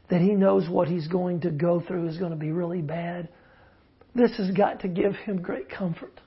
that 0.08 0.20
he 0.20 0.32
knows 0.32 0.68
what 0.68 0.88
he's 0.88 1.08
going 1.08 1.40
to 1.40 1.50
go 1.50 1.80
through 1.80 2.08
is 2.08 2.18
going 2.18 2.30
to 2.30 2.36
be 2.36 2.52
really 2.52 2.82
bad, 2.82 3.28
this 4.14 4.36
has 4.36 4.50
got 4.52 4.80
to 4.80 4.88
give 4.88 5.14
him 5.14 5.42
great 5.42 5.68
comfort. 5.68 6.20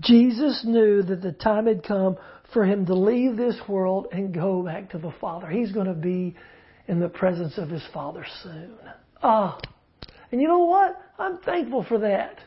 Jesus 0.00 0.64
knew 0.64 1.02
that 1.02 1.22
the 1.22 1.32
time 1.32 1.66
had 1.66 1.82
come 1.82 2.16
for 2.52 2.64
him 2.64 2.86
to 2.86 2.94
leave 2.94 3.36
this 3.36 3.56
world 3.68 4.06
and 4.12 4.32
go 4.32 4.62
back 4.62 4.90
to 4.90 4.98
the 4.98 5.12
Father. 5.20 5.48
He's 5.48 5.72
going 5.72 5.86
to 5.86 5.94
be 5.94 6.36
in 6.86 7.00
the 7.00 7.08
presence 7.08 7.58
of 7.58 7.68
his 7.68 7.82
Father 7.92 8.24
soon. 8.42 8.78
Ah, 9.22 9.60
and 10.30 10.40
you 10.40 10.48
know 10.48 10.64
what? 10.64 10.98
I'm 11.18 11.38
thankful 11.38 11.84
for 11.84 11.98
that. 11.98 12.38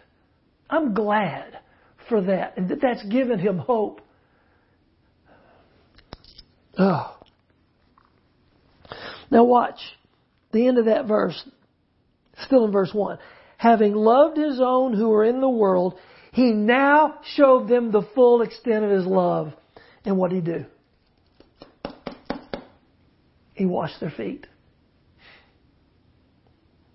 I'm 0.70 0.94
glad 0.94 1.60
for 2.10 2.22
that, 2.22 2.58
and 2.58 2.70
that 2.70 2.82
that's 2.82 3.04
given 3.06 3.38
him 3.40 3.58
hope. 3.58 4.02
Oh. 6.78 7.21
Now 9.32 9.46
watch 9.46 9.80
the 10.52 10.68
end 10.68 10.78
of 10.78 10.86
that 10.86 11.08
verse, 11.08 11.42
still 12.46 12.66
in 12.66 12.72
verse 12.72 12.94
1. 12.94 13.18
Having 13.58 13.96
loved 13.96 14.38
his 14.38 14.60
own 14.60 14.94
who 14.94 15.12
are 15.14 15.24
in 15.24 15.40
the 15.40 15.50
world, 15.50 15.98
he 16.34 16.52
now 16.52 17.20
showed 17.36 17.70
them 17.70 17.92
the 17.92 18.02
full 18.14 18.42
extent 18.42 18.84
of 18.84 18.92
his 18.92 19.06
love. 19.06 19.54
And 20.04 20.18
what 20.18 20.32
did 20.32 20.46
he 20.46 20.54
do? 20.54 20.66
He 23.54 23.66
washed 23.66 24.00
their 24.00 24.12
feet. 24.12 24.48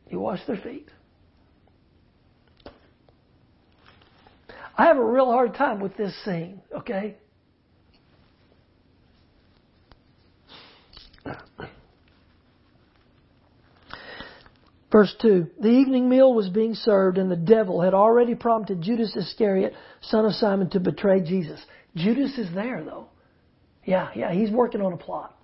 He 0.09 0.17
washed 0.17 0.47
their 0.47 0.57
feet. 0.57 0.89
I 4.79 4.87
have 4.87 4.99
a 4.99 5.05
real 5.05 5.27
hard 5.27 5.55
time 5.55 5.81
with 5.81 5.97
this 5.97 6.13
scene, 6.25 6.61
okay? 6.77 7.17
Verse 14.97 15.15
2 15.21 15.49
The 15.61 15.69
evening 15.69 16.09
meal 16.09 16.33
was 16.33 16.49
being 16.49 16.73
served, 16.73 17.19
and 17.19 17.31
the 17.31 17.37
devil 17.37 17.83
had 17.83 17.93
already 17.93 18.35
prompted 18.35 18.81
Judas 18.81 19.15
Iscariot, 19.15 19.75
son 20.01 20.25
of 20.25 20.33
Simon, 20.33 20.71
to 20.71 20.81
betray 20.81 21.21
Jesus. 21.21 21.61
Judas 21.95 22.39
is 22.39 22.49
there, 22.55 22.83
though. 22.83 23.09
Yeah, 23.85 24.09
yeah, 24.17 24.33
he's 24.33 24.51
working 24.51 24.81
on 24.81 24.95
a 24.95 24.97
plot. 24.97 25.37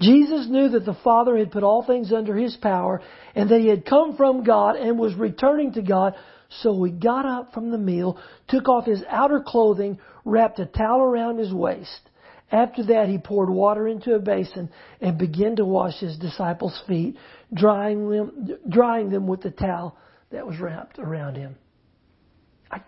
Jesus 0.00 0.48
knew 0.48 0.70
that 0.70 0.84
the 0.84 0.98
Father 1.04 1.36
had 1.36 1.52
put 1.52 1.62
all 1.62 1.84
things 1.86 2.12
under 2.12 2.34
his 2.34 2.56
power 2.56 3.02
and 3.36 3.48
that 3.50 3.60
he 3.60 3.68
had 3.68 3.86
come 3.86 4.16
from 4.16 4.42
God 4.42 4.74
and 4.74 4.98
was 4.98 5.14
returning 5.14 5.72
to 5.74 5.82
God. 5.82 6.16
So 6.62 6.82
he 6.82 6.90
got 6.90 7.24
up 7.24 7.54
from 7.54 7.70
the 7.70 7.78
meal, 7.78 8.18
took 8.48 8.68
off 8.68 8.86
his 8.86 9.04
outer 9.08 9.44
clothing, 9.46 10.00
wrapped 10.24 10.58
a 10.58 10.66
towel 10.66 11.02
around 11.02 11.38
his 11.38 11.52
waist. 11.52 12.00
After 12.52 12.84
that, 12.84 13.08
he 13.08 13.18
poured 13.18 13.50
water 13.50 13.88
into 13.88 14.14
a 14.14 14.20
basin 14.20 14.70
and 15.00 15.18
began 15.18 15.56
to 15.56 15.64
wash 15.64 15.98
his 15.98 16.16
disciples' 16.16 16.80
feet, 16.86 17.16
drying 17.52 18.08
them, 18.08 18.58
drying 18.68 19.10
them 19.10 19.26
with 19.26 19.42
the 19.42 19.50
towel 19.50 19.96
that 20.30 20.46
was 20.46 20.60
wrapped 20.60 20.98
around 20.98 21.36
him. 21.36 21.56
I, 22.70 22.82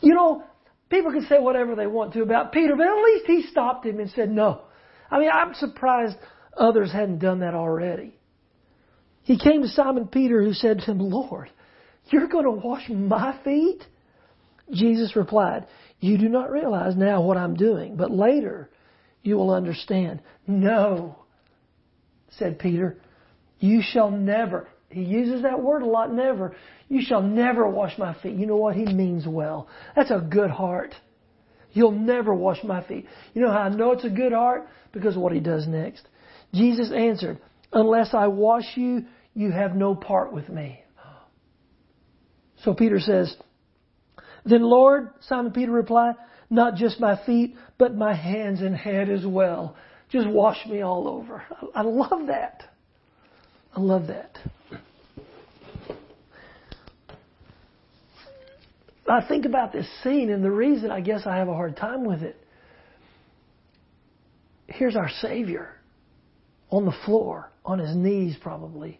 you 0.00 0.14
know, 0.14 0.42
people 0.88 1.12
can 1.12 1.26
say 1.28 1.38
whatever 1.38 1.76
they 1.76 1.86
want 1.86 2.12
to 2.14 2.22
about 2.22 2.52
Peter, 2.52 2.74
but 2.76 2.86
at 2.86 3.04
least 3.04 3.26
he 3.26 3.42
stopped 3.42 3.86
him 3.86 4.00
and 4.00 4.10
said 4.10 4.30
no. 4.30 4.62
I 5.08 5.20
mean, 5.20 5.30
I'm 5.32 5.54
surprised 5.54 6.16
others 6.56 6.90
hadn't 6.90 7.20
done 7.20 7.40
that 7.40 7.54
already. 7.54 8.14
He 9.22 9.38
came 9.38 9.62
to 9.62 9.68
Simon 9.68 10.08
Peter 10.08 10.42
who 10.42 10.52
said 10.52 10.80
to 10.80 10.84
him, 10.84 10.98
Lord, 10.98 11.48
you're 12.10 12.28
going 12.28 12.44
to 12.44 12.50
wash 12.50 12.88
my 12.88 13.38
feet? 13.44 13.84
Jesus 14.72 15.16
replied, 15.16 15.66
You 16.00 16.18
do 16.18 16.28
not 16.28 16.50
realize 16.50 16.96
now 16.96 17.22
what 17.22 17.36
I'm 17.36 17.54
doing, 17.54 17.96
but 17.96 18.10
later 18.10 18.70
you 19.22 19.36
will 19.36 19.52
understand. 19.52 20.20
No, 20.46 21.16
said 22.38 22.58
Peter, 22.58 22.98
you 23.58 23.82
shall 23.82 24.10
never. 24.10 24.68
He 24.90 25.02
uses 25.02 25.42
that 25.42 25.60
word 25.62 25.82
a 25.82 25.86
lot, 25.86 26.12
never. 26.12 26.54
You 26.88 27.00
shall 27.02 27.22
never 27.22 27.68
wash 27.68 27.98
my 27.98 28.14
feet. 28.22 28.36
You 28.36 28.46
know 28.46 28.56
what? 28.56 28.76
He 28.76 28.84
means 28.84 29.26
well. 29.26 29.68
That's 29.96 30.10
a 30.10 30.20
good 30.20 30.50
heart. 30.50 30.94
You'll 31.72 31.92
never 31.92 32.32
wash 32.32 32.62
my 32.62 32.86
feet. 32.86 33.06
You 33.32 33.42
know 33.42 33.50
how 33.50 33.58
I 33.58 33.68
know 33.68 33.92
it's 33.92 34.04
a 34.04 34.10
good 34.10 34.32
heart? 34.32 34.68
Because 34.92 35.16
of 35.16 35.22
what 35.22 35.32
he 35.32 35.40
does 35.40 35.66
next. 35.66 36.06
Jesus 36.52 36.92
answered, 36.94 37.40
Unless 37.72 38.14
I 38.14 38.28
wash 38.28 38.76
you, 38.76 39.06
you 39.34 39.50
have 39.50 39.74
no 39.74 39.96
part 39.96 40.32
with 40.32 40.48
me. 40.48 40.80
So 42.62 42.72
Peter 42.72 43.00
says, 43.00 43.34
Then 44.44 44.62
Lord, 44.62 45.10
Simon 45.20 45.52
Peter 45.52 45.72
replied, 45.72 46.16
Not 46.50 46.76
just 46.76 47.00
my 47.00 47.24
feet, 47.24 47.56
but 47.78 47.94
my 47.94 48.14
hands 48.14 48.60
and 48.60 48.76
head 48.76 49.08
as 49.08 49.24
well. 49.24 49.76
Just 50.10 50.28
wash 50.28 50.64
me 50.66 50.82
all 50.82 51.08
over. 51.08 51.42
I 51.74 51.82
love 51.82 52.26
that. 52.28 52.62
I 53.74 53.80
love 53.80 54.06
that. 54.08 54.38
I 59.08 59.26
think 59.26 59.44
about 59.44 59.72
this 59.72 59.86
scene, 60.02 60.30
and 60.30 60.42
the 60.42 60.50
reason 60.50 60.90
I 60.90 61.00
guess 61.00 61.26
I 61.26 61.36
have 61.36 61.48
a 61.48 61.54
hard 61.54 61.76
time 61.76 62.04
with 62.04 62.22
it. 62.22 62.36
Here's 64.66 64.96
our 64.96 65.10
Savior 65.20 65.70
on 66.70 66.86
the 66.86 66.94
floor, 67.04 67.50
on 67.64 67.78
his 67.78 67.94
knees 67.94 68.36
probably, 68.40 68.98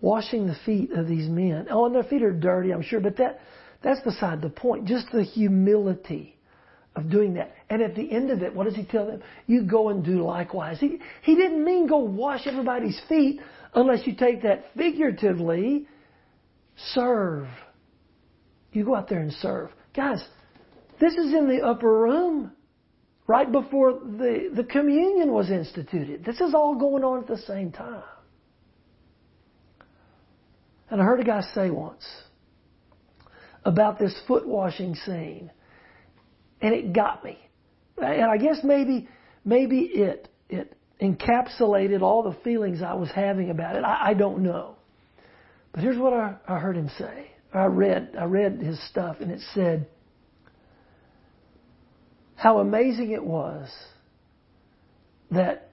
washing 0.00 0.46
the 0.46 0.56
feet 0.64 0.90
of 0.92 1.06
these 1.06 1.28
men. 1.28 1.66
Oh, 1.70 1.86
and 1.86 1.94
their 1.94 2.02
feet 2.04 2.22
are 2.22 2.32
dirty, 2.32 2.72
I'm 2.72 2.82
sure, 2.82 3.00
but 3.00 3.16
that 3.18 3.40
that's 3.86 4.00
beside 4.00 4.42
the 4.42 4.50
point. 4.50 4.86
Just 4.86 5.06
the 5.12 5.22
humility 5.22 6.36
of 6.96 7.08
doing 7.08 7.34
that. 7.34 7.54
And 7.70 7.80
at 7.80 7.94
the 7.94 8.10
end 8.10 8.32
of 8.32 8.42
it, 8.42 8.52
what 8.52 8.64
does 8.64 8.74
he 8.74 8.82
tell 8.82 9.06
them? 9.06 9.22
You 9.46 9.62
go 9.62 9.90
and 9.90 10.04
do 10.04 10.24
likewise. 10.24 10.80
He 10.80 10.98
he 11.22 11.36
didn't 11.36 11.64
mean 11.64 11.86
go 11.86 11.98
wash 11.98 12.48
everybody's 12.48 13.00
feet 13.08 13.40
unless 13.74 14.04
you 14.04 14.16
take 14.16 14.42
that 14.42 14.64
figuratively. 14.76 15.86
Serve. 16.94 17.46
You 18.72 18.84
go 18.84 18.96
out 18.96 19.08
there 19.08 19.20
and 19.20 19.32
serve. 19.34 19.70
Guys, 19.94 20.22
this 21.00 21.12
is 21.14 21.32
in 21.32 21.48
the 21.48 21.64
upper 21.64 22.00
room 22.02 22.50
right 23.28 23.50
before 23.50 23.92
the, 23.92 24.50
the 24.52 24.64
communion 24.64 25.30
was 25.30 25.48
instituted. 25.48 26.24
This 26.24 26.40
is 26.40 26.54
all 26.54 26.74
going 26.74 27.04
on 27.04 27.20
at 27.20 27.28
the 27.28 27.38
same 27.38 27.70
time. 27.70 28.02
And 30.90 31.00
I 31.00 31.04
heard 31.04 31.20
a 31.20 31.24
guy 31.24 31.42
say 31.54 31.70
once 31.70 32.04
about 33.66 33.98
this 33.98 34.14
foot 34.28 34.46
washing 34.46 34.94
scene, 34.94 35.50
and 36.62 36.72
it 36.72 36.92
got 36.92 37.22
me. 37.24 37.36
And 37.98 38.24
I 38.24 38.38
guess 38.38 38.58
maybe 38.62 39.08
maybe 39.44 39.80
it 39.80 40.28
it 40.48 40.74
encapsulated 41.02 42.00
all 42.00 42.22
the 42.22 42.36
feelings 42.44 42.80
I 42.80 42.94
was 42.94 43.10
having 43.10 43.50
about 43.50 43.76
it. 43.76 43.84
I, 43.84 44.10
I 44.10 44.14
don't 44.14 44.42
know. 44.42 44.76
But 45.72 45.82
here's 45.82 45.98
what 45.98 46.12
I, 46.12 46.36
I 46.48 46.58
heard 46.58 46.76
him 46.76 46.88
say. 46.96 47.32
I 47.52 47.64
read 47.64 48.14
I 48.18 48.24
read 48.24 48.60
his 48.60 48.80
stuff 48.88 49.16
and 49.20 49.32
it 49.32 49.40
said 49.52 49.88
how 52.36 52.58
amazing 52.58 53.10
it 53.10 53.24
was 53.24 53.68
that 55.30 55.70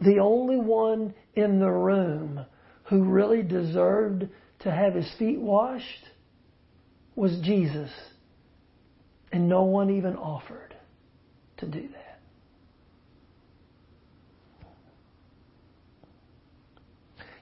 the 0.00 0.20
only 0.20 0.56
one 0.56 1.12
in 1.34 1.58
the 1.58 1.70
room 1.70 2.46
who 2.84 3.04
really 3.04 3.42
deserved 3.42 4.28
to 4.60 4.70
have 4.70 4.94
his 4.94 5.10
feet 5.18 5.38
washed 5.38 6.06
was 7.20 7.38
Jesus. 7.42 7.90
And 9.30 9.46
no 9.46 9.64
one 9.64 9.90
even 9.90 10.16
offered 10.16 10.74
to 11.58 11.66
do 11.66 11.82
that. 11.82 12.18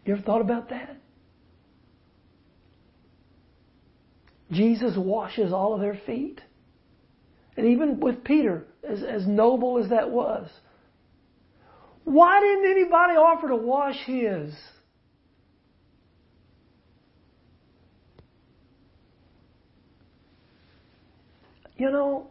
You 0.04 0.14
ever 0.14 0.22
thought 0.22 0.40
about 0.40 0.70
that? 0.70 0.96
Jesus 4.50 4.94
washes 4.96 5.52
all 5.52 5.74
of 5.74 5.80
their 5.80 6.00
feet. 6.06 6.40
And 7.56 7.68
even 7.68 8.00
with 8.00 8.24
Peter, 8.24 8.64
as, 8.82 9.04
as 9.04 9.28
noble 9.28 9.78
as 9.78 9.90
that 9.90 10.10
was, 10.10 10.50
why 12.02 12.40
didn't 12.40 12.68
anybody 12.68 13.14
offer 13.14 13.46
to 13.46 13.56
wash 13.56 13.96
his? 14.06 14.52
You 21.78 21.90
know, 21.90 22.26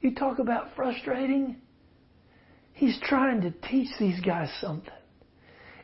you 0.00 0.14
talk 0.14 0.40
about 0.40 0.74
frustrating. 0.74 1.56
He's 2.72 2.98
trying 3.02 3.40
to 3.42 3.52
teach 3.68 3.88
these 3.98 4.20
guys 4.20 4.50
something. 4.60 4.92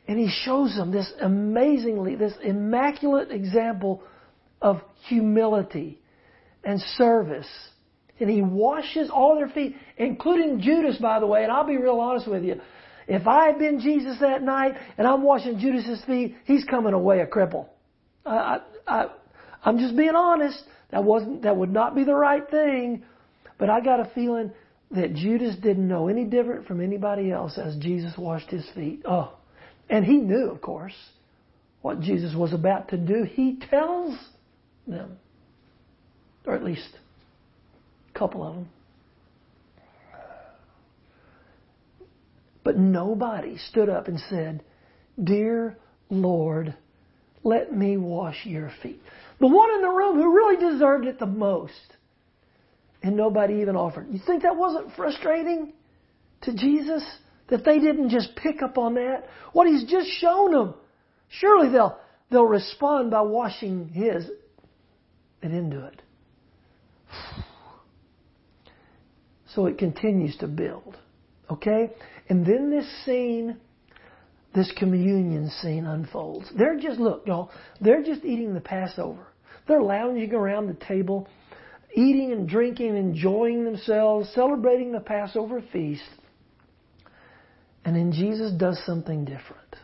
And 0.08 0.18
he 0.18 0.28
shows 0.44 0.74
them 0.74 0.90
this 0.90 1.10
amazingly, 1.20 2.16
this 2.16 2.34
immaculate 2.42 3.30
example 3.30 4.02
of 4.60 4.80
humility 5.06 6.00
and 6.64 6.80
service. 6.96 7.48
And 8.18 8.28
he 8.28 8.42
washes 8.42 9.10
all 9.10 9.36
their 9.36 9.48
feet, 9.48 9.76
including 9.96 10.60
Judas, 10.60 10.96
by 10.98 11.20
the 11.20 11.26
way. 11.26 11.44
And 11.44 11.52
I'll 11.52 11.66
be 11.66 11.76
real 11.76 12.00
honest 12.00 12.28
with 12.28 12.42
you. 12.42 12.60
If 13.08 13.26
I 13.26 13.46
had 13.46 13.58
been 13.58 13.80
Jesus 13.80 14.18
that 14.20 14.42
night 14.42 14.74
and 14.98 15.06
I'm 15.06 15.22
washing 15.22 15.58
Judas's 15.58 16.04
feet, 16.04 16.36
he's 16.44 16.64
coming 16.64 16.94
away 16.94 17.20
a 17.20 17.26
cripple. 17.26 17.66
I, 18.26 18.60
I, 18.86 19.06
I'm 19.64 19.78
just 19.78 19.96
being 19.96 20.14
honest. 20.14 20.62
That 20.90 21.04
wasn't, 21.04 21.42
that 21.42 21.56
would 21.56 21.72
not 21.72 21.94
be 21.94 22.04
the 22.04 22.14
right 22.14 22.48
thing. 22.48 23.04
But 23.58 23.70
I 23.70 23.80
got 23.80 24.00
a 24.00 24.10
feeling 24.14 24.52
that 24.90 25.14
Judas 25.14 25.56
didn't 25.56 25.88
know 25.88 26.08
any 26.08 26.24
different 26.24 26.66
from 26.66 26.82
anybody 26.82 27.30
else 27.30 27.58
as 27.58 27.76
Jesus 27.76 28.12
washed 28.18 28.50
his 28.50 28.68
feet. 28.74 29.02
Oh, 29.04 29.32
and 29.88 30.04
he 30.04 30.16
knew, 30.16 30.50
of 30.50 30.60
course, 30.60 30.94
what 31.80 32.00
Jesus 32.00 32.34
was 32.34 32.52
about 32.52 32.88
to 32.88 32.96
do. 32.96 33.24
He 33.24 33.58
tells 33.70 34.18
them. 34.86 35.18
Or 36.46 36.54
at 36.54 36.64
least 36.64 36.88
a 38.14 38.18
couple 38.18 38.42
of 38.42 38.54
them. 38.54 38.68
But 42.64 42.78
nobody 42.78 43.58
stood 43.58 43.88
up 43.88 44.08
and 44.08 44.20
said, 44.30 44.62
Dear 45.22 45.76
Lord, 46.10 46.74
let 47.42 47.72
me 47.72 47.96
wash 47.96 48.44
your 48.44 48.70
feet. 48.82 49.00
The 49.42 49.48
one 49.48 49.74
in 49.74 49.80
the 49.80 49.88
room 49.88 50.22
who 50.22 50.36
really 50.36 50.56
deserved 50.56 51.04
it 51.04 51.18
the 51.18 51.26
most. 51.26 51.72
And 53.02 53.16
nobody 53.16 53.54
even 53.54 53.74
offered. 53.74 54.06
You 54.08 54.20
think 54.24 54.44
that 54.44 54.54
wasn't 54.54 54.94
frustrating 54.94 55.72
to 56.42 56.54
Jesus? 56.54 57.04
That 57.48 57.64
they 57.64 57.80
didn't 57.80 58.10
just 58.10 58.36
pick 58.36 58.62
up 58.62 58.78
on 58.78 58.94
that? 58.94 59.24
What 59.52 59.66
he's 59.66 59.82
just 59.90 60.06
shown 60.20 60.52
them. 60.52 60.74
Surely 61.28 61.70
they'll, 61.70 61.98
they'll 62.30 62.44
respond 62.44 63.10
by 63.10 63.22
washing 63.22 63.88
his 63.88 64.30
and 65.42 65.52
into 65.52 65.86
it. 65.86 66.02
So 69.56 69.66
it 69.66 69.76
continues 69.76 70.36
to 70.36 70.46
build. 70.46 70.96
Okay? 71.50 71.90
And 72.28 72.46
then 72.46 72.70
this 72.70 72.86
scene, 73.04 73.56
this 74.54 74.72
communion 74.78 75.50
scene 75.60 75.84
unfolds. 75.84 76.46
They're 76.56 76.78
just, 76.78 77.00
look, 77.00 77.26
y'all, 77.26 77.50
they're 77.80 78.04
just 78.04 78.24
eating 78.24 78.54
the 78.54 78.60
Passover. 78.60 79.26
They're 79.72 79.80
lounging 79.80 80.34
around 80.34 80.66
the 80.66 80.84
table, 80.86 81.26
eating 81.94 82.30
and 82.30 82.46
drinking, 82.46 82.94
enjoying 82.94 83.64
themselves, 83.64 84.28
celebrating 84.34 84.92
the 84.92 85.00
Passover 85.00 85.64
feast. 85.72 86.02
And 87.82 87.96
then 87.96 88.12
Jesus 88.12 88.52
does 88.52 88.78
something 88.84 89.24
different. 89.24 89.76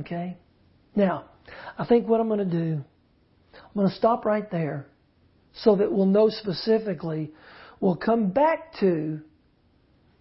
Okay? 0.00 0.36
Now, 0.96 1.30
I 1.78 1.86
think 1.86 2.06
what 2.06 2.20
I'm 2.20 2.28
going 2.28 2.40
to 2.40 2.44
do 2.44 2.84
I'm 3.54 3.70
going 3.74 3.88
to 3.88 3.94
stop 3.94 4.26
right 4.26 4.50
there 4.50 4.86
so 5.62 5.76
that 5.76 5.90
we'll 5.90 6.04
know 6.04 6.28
specifically. 6.28 7.32
We'll 7.80 7.96
come 7.96 8.32
back 8.32 8.74
to 8.80 9.18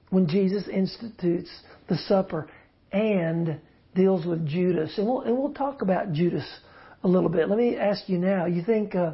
when 0.10 0.30
Jesus 0.30 0.69
institutes 0.69 1.49
the 1.89 1.97
supper 2.08 2.49
and 2.93 3.60
deals 3.93 4.25
with 4.25 4.47
Judas. 4.47 4.93
And 4.97 5.06
we'll, 5.06 5.19
and 5.23 5.38
we'll 5.38 5.53
talk 5.53 5.82
about 5.82 6.13
Judas 6.13 6.47
a 7.07 7.09
little 7.09 7.29
bit. 7.29 7.49
Let 7.49 7.57
me 7.57 7.77
ask 7.77 8.07
you 8.07 8.17
now. 8.17 8.45
You 8.45 8.61
think, 8.63 8.93
uh, 8.93 9.13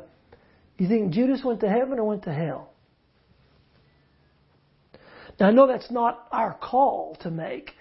you 0.77 0.88
think 0.88 1.13
Judas 1.13 1.41
went 1.43 1.60
to 1.62 1.69
heaven 1.69 1.99
or 1.99 2.06
went 2.06 2.23
to 2.23 2.34
hell? 2.34 2.71
Now 5.39 5.47
I 5.47 5.51
know 5.51 5.67
that's 5.67 5.91
not 5.91 6.27
our 6.32 6.58
call 6.60 7.17
to 7.21 7.32
make. 7.32 7.71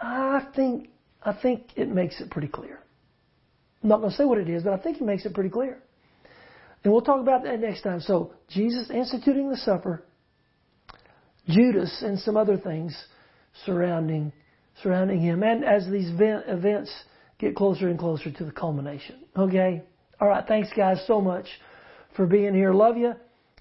I 0.00 0.46
think 0.54 0.88
I 1.22 1.32
think 1.32 1.68
it 1.76 1.88
makes 1.88 2.20
it 2.20 2.30
pretty 2.30 2.48
clear. 2.48 2.80
I'm 3.82 3.88
not 3.88 3.98
going 3.98 4.10
to 4.10 4.16
say 4.16 4.24
what 4.24 4.38
it 4.38 4.48
is, 4.48 4.62
but 4.62 4.72
I 4.72 4.78
think 4.78 4.98
it 4.98 5.04
makes 5.04 5.24
it 5.24 5.32
pretty 5.32 5.50
clear. 5.50 5.78
And 6.82 6.92
we'll 6.92 7.02
talk 7.02 7.20
about 7.20 7.44
that 7.44 7.60
next 7.60 7.82
time. 7.82 8.00
So, 8.00 8.34
Jesus 8.48 8.90
instituting 8.90 9.48
the 9.48 9.56
supper, 9.56 10.04
Judas, 11.48 12.02
and 12.02 12.18
some 12.18 12.36
other 12.36 12.58
things 12.58 12.94
surrounding 13.64 14.32
surrounding 14.82 15.20
him, 15.20 15.42
and 15.42 15.64
as 15.64 15.88
these 15.88 16.10
events 16.18 16.92
get 17.38 17.56
closer 17.56 17.88
and 17.88 17.98
closer 17.98 18.30
to 18.30 18.44
the 18.44 18.52
culmination. 18.52 19.16
Okay? 19.36 19.82
All 20.20 20.28
right. 20.28 20.44
Thanks, 20.46 20.68
guys, 20.76 21.02
so 21.06 21.20
much 21.20 21.46
for 22.16 22.26
being 22.26 22.54
here. 22.54 22.72
Love 22.72 22.96
you. 22.96 23.14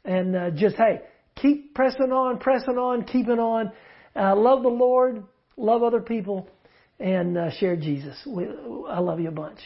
And 0.05 0.36
uh, 0.36 0.51
just, 0.51 0.75
hey, 0.75 1.01
keep 1.36 1.73
pressing 1.73 2.12
on, 2.12 2.39
pressing 2.39 2.77
on, 2.77 3.03
keeping 3.05 3.39
on. 3.39 3.71
Uh, 4.15 4.36
love 4.36 4.63
the 4.63 4.69
Lord, 4.69 5.23
love 5.57 5.81
other 5.81 6.01
people, 6.01 6.47
and 6.99 7.38
uh, 7.38 7.51
share 7.51 7.75
Jesus. 7.75 8.15
We, 8.27 8.45
I 8.89 8.99
love 8.99 9.19
you 9.19 9.29
a 9.29 9.31
bunch. 9.31 9.59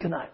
Good 0.00 0.10
night. 0.10 0.30